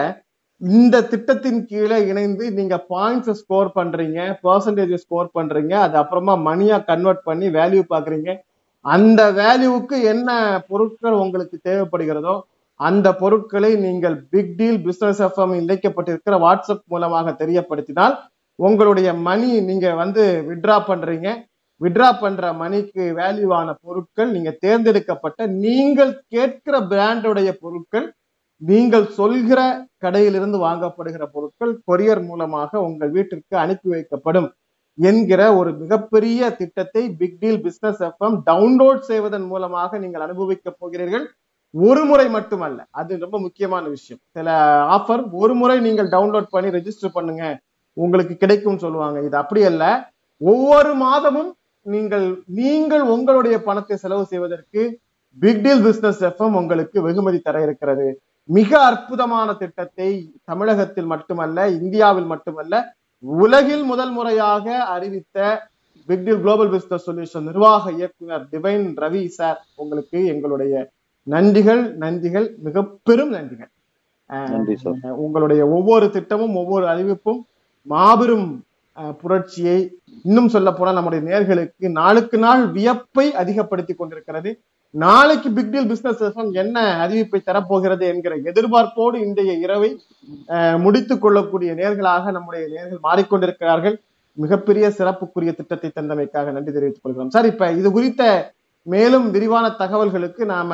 இந்த 0.61 0.95
திட்டத்தின் 1.11 1.59
கீழே 1.65 1.97
இணைந்து 2.11 2.45
நீங்க 2.57 2.75
பாயிண்ட்ஸ் 2.93 3.37
ஸ்கோர் 3.41 3.69
பண்றீங்க 3.77 4.19
பர்சன்டேஜ் 4.45 4.95
ஸ்கோர் 5.03 5.29
பண்றீங்க 5.37 5.73
அது 5.85 5.95
அப்புறமா 6.01 6.33
மணியா 6.49 6.77
கன்வெர்ட் 6.89 7.21
பண்ணி 7.23 7.47
வேல்யூ 7.57 7.83
பாக்குறீங்க 7.93 8.29
அந்த 8.85 9.21
வேல்யூவுக்கு 9.39 9.95
என்ன 10.13 10.29
பொருட்கள் 10.67 11.15
உங்களுக்கு 11.23 11.57
தேவைப்படுகிறதோ 11.67 12.35
அந்த 12.79 13.07
பொருட்களை 13.21 13.71
நீங்கள் 13.85 14.17
பிக் 14.33 14.51
டீல் 14.59 14.81
பிசினஸ் 14.83 15.21
எஃப்எம் 15.27 15.55
இணைக்கப்பட்டிருக்கிற 15.61 16.35
வாட்ஸ்அப் 16.45 16.85
மூலமாக 16.85 17.33
தெரியப்படுத்தினால் 17.41 18.15
உங்களுடைய 18.67 19.09
மணி 19.27 19.49
நீங்கள் 19.69 19.99
வந்து 20.03 20.23
விட்ரா 20.49 20.77
பண்ணுறீங்க 20.89 21.29
விட்ரா 21.81 22.07
பண்ணுற 22.21 22.45
மணிக்கு 22.61 23.03
வேல்யூவான 23.19 23.69
பொருட்கள் 23.85 24.31
நீங்கள் 24.35 24.57
தேர்ந்தெடுக்கப்பட்ட 24.63 25.47
நீங்கள் 25.65 26.13
கேட்கிற 26.35 26.75
பிராண்டுடைய 26.93 27.49
பொருட்கள் 27.63 28.07
நீங்கள் 28.61 29.05
சொல்கிற 29.19 29.59
கடையிலிருந்து 30.03 30.57
வாங்கப்படுகிற 30.67 31.25
பொருட்கள் 31.35 31.73
கொரியர் 31.89 32.23
மூலமாக 32.29 32.81
உங்கள் 32.87 33.13
வீட்டிற்கு 33.17 33.55
அனுப்பி 33.63 33.89
வைக்கப்படும் 33.93 34.49
என்கிற 34.97 35.41
ஒரு 35.59 35.71
மிகப்பெரிய 35.81 36.49
திட்டத்தை 36.59 37.03
big 37.19 37.37
deal 37.41 37.61
business 37.65 38.01
FM 38.09 38.35
download 38.49 39.01
செய்வதன் 39.11 39.45
மூலமாக 39.51 39.99
நீங்கள் 40.03 40.25
அனுபவிக்க 40.27 40.73
போகிறீர்கள். 40.81 41.25
ஒரு 41.73 42.01
முறை 42.09 42.25
மட்டுமல்ல 42.35 42.79
அது 42.99 43.11
ரொம்ப 43.23 43.37
முக்கியமான 43.45 43.83
விஷயம். 43.95 44.21
சில 44.37 44.49
ஆஃபர் 44.97 45.23
ஒரு 45.41 45.53
முறை 45.61 45.77
நீங்கள் 45.87 46.09
டவுன்லோட் 46.15 46.53
பண்ணி 46.55 46.69
ரெஜிஸ்டர் 46.77 47.15
பண்ணுங்க. 47.17 47.43
உங்களுக்கு 48.03 48.33
கிடைக்கும் 48.43 48.81
சொல்லுவாங்க. 48.83 49.17
இது 49.27 49.35
அப்படி 49.43 49.61
அல்ல. 49.71 49.83
ஒவ்வொரு 50.41 50.91
மாதமும் 51.05 51.51
நீங்கள் 51.85 52.25
நீங்கள் 52.59 53.03
உங்களுடைய 53.15 53.55
பணத்தை 53.67 53.95
செலவு 54.03 54.23
செய்வதற்கு 54.31 54.81
பிக் 55.37 55.63
டீல் 55.65 55.83
பிசினஸ் 55.87 56.21
எஃப்எம் 56.29 56.57
உங்களுக்கு 56.61 56.97
வெகுமதி 57.07 57.39
தர 57.41 57.57
இருக்கிறது. 57.67 58.07
மிக 58.49 58.71
அற்புதமான 58.89 59.49
திட்டத்தை 59.61 60.09
தமிழகத்தில் 60.51 61.09
மட்டுமல்ல 61.13 61.67
இந்தியாவில் 61.79 62.29
மட்டுமல்ல 62.33 62.75
உலகில் 63.23 63.83
முதல் 63.91 64.13
முறையாக 64.17 64.65
அறிவித்த 64.93 65.37
big 66.09 66.23
deal 66.25 66.41
global 66.43 66.71
business 66.75 67.05
solution 67.07 67.47
நிர்வாக 67.49 67.91
இயக்குனர் 67.97 68.45
டிவைன் 68.53 68.87
ரவி 69.03 69.23
சார் 69.37 69.59
உங்களுக்கு 69.75 70.19
எங்களுடைய 70.33 70.73
நன்றிகள் 71.27 71.83
நன்றிகள் 72.03 72.47
மிக 72.65 72.83
பெரும் 73.07 73.33
நன்றிகள் 73.37 73.71
உங்களுடைய 75.23 75.61
ஒவ்வொரு 75.77 76.07
திட்டமும் 76.15 76.55
ஒவ்வொரு 76.55 76.85
அறிவிப்பும் 76.87 77.41
மாபெரும் 77.89 78.47
புரட்சியை 79.21 79.77
இன்னும் 80.25 80.49
சொல்ல 80.49 80.69
போனால் 80.71 80.97
நம்முடைய 80.97 81.21
நேர்களுக்கு 81.27 81.89
நாளுக்கு 81.99 82.37
நாள் 82.37 82.63
வியப்பை 82.71 83.25
அதிகப்படுத்தி 83.33 83.93
கொண்டிருக்கிறது. 83.93 84.49
நாளைக்கு 84.95 85.49
பிக் 85.53 85.71
டீல் 85.71 85.89
பிசினஸ் 85.89 86.21
என்ன 86.61 86.77
அறிவிப்பை 87.03 87.39
தரப்போகிறது 87.43 88.05
என்கிற 88.07 88.35
எதிர்பார்ப்போடு 88.49 89.17
இன்றைய 89.25 89.53
இரவை 89.59 89.89
அஹ், 90.55 90.77
முடித்துக் 90.77 91.21
கொள்ளக்கூடிய 91.21 91.71
நேர்களாக 91.73 92.31
நம்முடைய 92.31 92.63
நேர்கள் 92.73 93.03
மாறிக்கொண்டிருக்கிறார்கள். 93.03 93.95
மிகப்பெரிய 94.37 94.85
சிறப்புக்குரிய 94.97 95.51
திட்டத்தை 95.53 95.89
தந்தமைக்காக 95.91 96.51
நன்றி 96.51 96.71
தெரிவித்துக் 96.71 97.05
கொள்கிறோம். 97.05 97.29
சார் 97.29 97.45
இப்ப 97.45 97.71
இது 97.73 97.89
குறித்த 97.91 98.23
மேலும் 98.87 99.27
விரிவான 99.29 99.65
தகவல்களுக்கு 99.79 100.43
நாம 100.47 100.71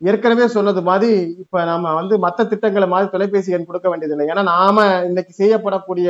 ஏற்கனவே 0.00 0.46
சொன்னது 0.48 0.80
மாதிரி 0.82 1.10
இப்ப 1.42 1.64
நாம 1.64 1.92
வந்து 1.94 2.14
மத்த 2.18 2.48
திட்டங்களை 2.48 2.86
மாதிரி 2.88 3.08
தொலைபேசி 3.10 3.52
எண் 3.52 3.66
கொடுக்க 3.66 3.88
வேண்டியதில்லை. 3.88 4.26
ஏன்னா 4.32 4.42
நாம 4.54 4.76
இன்னைக்கு 5.08 5.32
செய்யப்படக்கூடிய 5.38 6.08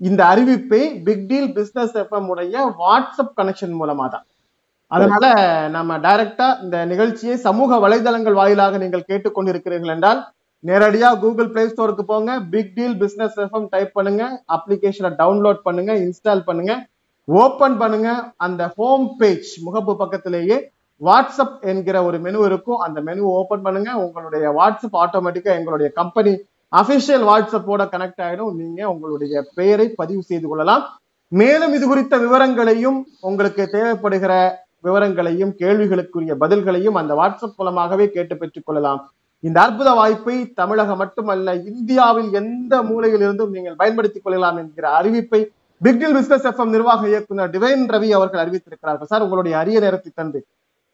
இந்த 0.00 0.24
அறிவிப்பை 0.24 0.80
பிக் 1.02 1.26
டீல் 1.28 1.52
பிசினஸ் 1.52 1.94
எஃப்எம் 1.96 2.28
உடைய 2.28 2.64
வாட்ஸ்அப் 2.80 3.36
கனெக்ஷன் 3.36 3.76
மூலமா 3.80 4.06
தான் 4.08 4.26
அதனால 4.90 5.24
நம்ம 5.68 5.98
டைரக்டா 5.98 6.48
இந்த 6.62 6.84
நிகழ்ச்சியை 6.84 7.36
சமூக 7.38 7.78
வலைதளங்கள் 7.78 8.34
வாயிலாக 8.34 8.78
நீங்கள் 8.78 9.08
கேட்டுக்கொண்டிருக்கிறீர்கள் 9.10 9.94
என்றால் 9.94 10.20
நேரடியா 10.64 11.08
கூகுள் 11.14 11.50
பிளே 11.50 11.68
ஸ்டோருக்கு 11.68 12.04
போங்க 12.04 12.40
big 12.44 12.74
deal 12.74 12.96
business 12.96 13.36
FM 13.36 13.68
type 13.68 13.92
பண்ணுங்க 13.92 14.22
அப்ளிகேஷனை 14.48 15.10
டவுன்லோட் 15.22 15.60
பண்ணுங்க 15.62 15.92
இன்ஸ்டால் 16.04 16.44
பண்ணுங்க 16.44 16.74
ஓபன் 17.28 17.76
பண்ணுங்க 17.78 18.08
அந்த 18.36 18.62
ஹோம் 18.76 19.06
பேஜ் 19.18 19.50
முகப்பு 19.64 19.94
பக்கத்திலேயே 19.96 20.56
வாட்ஸ்அப் 21.00 21.56
என்கிற 21.62 21.96
ஒரு 22.04 22.18
மெனு 22.18 22.38
இருக்கும். 22.44 22.80
அந்த 22.80 22.98
மெனு 23.00 23.22
ஓபன் 23.32 23.62
பண்ணுங்க 23.62 23.90
உங்களுடைய 23.98 24.46
வாட்ஸ்அப் 24.58 24.96
ஆட்டோமேட்டிக்கா 24.96 25.52
எங்களுடைய 25.58 25.88
கம்பெனி 25.92 26.32
அபிஷியல் 26.80 27.24
வாட்ஸ்அப்போட 27.30 27.82
கனெக்ட் 27.94 28.22
ஆயிடும். 28.26 28.54
நீங்க 28.54 28.88
உங்களுடைய 28.88 29.44
பெயரை 29.54 29.88
பதிவு 29.88 30.22
செய்து 30.22 30.48
கொள்ளலாம். 30.48 30.84
மேலும் 31.28 31.72
இது 31.72 31.86
குறித்த 31.86 32.16
விவரங்களையும் 32.18 33.06
உங்களுக்கு 33.20 33.68
தேவைப்படுகிற 33.72 34.50
விவரங்களையும் 34.80 35.52
கேள்விகளுக்குரிய 35.58 36.34
பதில்களையும் 36.40 36.98
அந்த 37.00 37.14
வாட்ஸ்அப் 37.14 37.56
மூலமாகவே 37.56 38.10
கேட்டு 38.10 38.36
பெற்றுக் 38.36 38.66
கொள்ளலாம். 38.66 39.12
இந்த 39.40 39.60
அற்புத 39.60 39.90
வாய்ப்பை 39.90 40.52
தமிழகம் 40.52 40.96
மட்டுமல்ல 40.96 41.54
இந்தியாவில் 41.54 42.32
எந்த 42.32 42.82
மூலையில் 42.82 43.20
இருந்தும் 43.20 43.50
நீங்கள் 43.50 43.74
பயன்படுத்திக் 43.76 44.24
கொள்ளலாம் 44.24 44.56
என்கிற 44.56 45.02
அறிவிப்பை 45.02 45.40
பிக்டில் 45.84 46.14
பிசினஸ் 46.14 46.46
எஃப்எம் 46.46 46.74
நிர்வாக 46.74 47.08
இயக்குனர் 47.08 47.50
டிவைன் 47.50 47.84
ரவி 47.94 48.08
அவர்கள் 48.10 48.42
அறிவித்திருக்கிறார்கள். 48.44 49.02
சார் 49.02 49.22
உங்களுடைய 49.22 49.58
அரிய 49.58 49.80
நேரத்தை 49.80 50.12
தந்து 50.14 50.46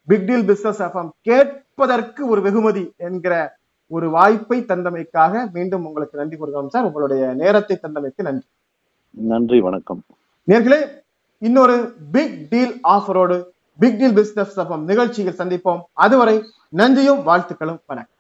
பிக் 0.05 0.27
டீல் 0.27 0.45
பிசினஸ் 0.45 0.83
எஃப்எம் 0.83 1.11
கேட்பதற்கு 1.21 2.29
ஒரு 2.29 2.40
வெகுமதி 2.42 2.92
என்கிற 2.97 3.35
ஒரு 3.93 4.11
வாய்ப்பை 4.11 4.59
தந்தமைக்காக 4.61 5.51
மீண்டும் 5.53 5.85
உங்களுக்கு 5.87 6.19
நன்றி 6.19 6.37
கூறுகிறோம் 6.37 6.69
சார். 6.69 6.85
உங்களுடைய 6.85 7.35
நேரத்தை 7.35 7.79
தந்தமைக்கு 7.83 8.23
நன்றி. 8.23 8.47
நன்றி 9.11 9.61
வணக்கம். 9.61 10.03
நேர்களே 10.49 10.81
இன்னொரு 11.39 11.77
பிக் 12.13 12.47
டீல் 12.51 12.81
ஆஃபரோடு 12.89 13.37
பிக் 13.79 13.99
டீல் 13.99 14.15
பிசினஸ் 14.15 14.61
நிகழ்ச்சியில் 14.77 15.39
சந்திப்போம். 15.39 15.81
அதுவரை 15.93 16.43
நன்றியும் 16.69 17.27
வாழ்த்துக்களும் 17.27 17.81
வணக்கம். 17.87 18.12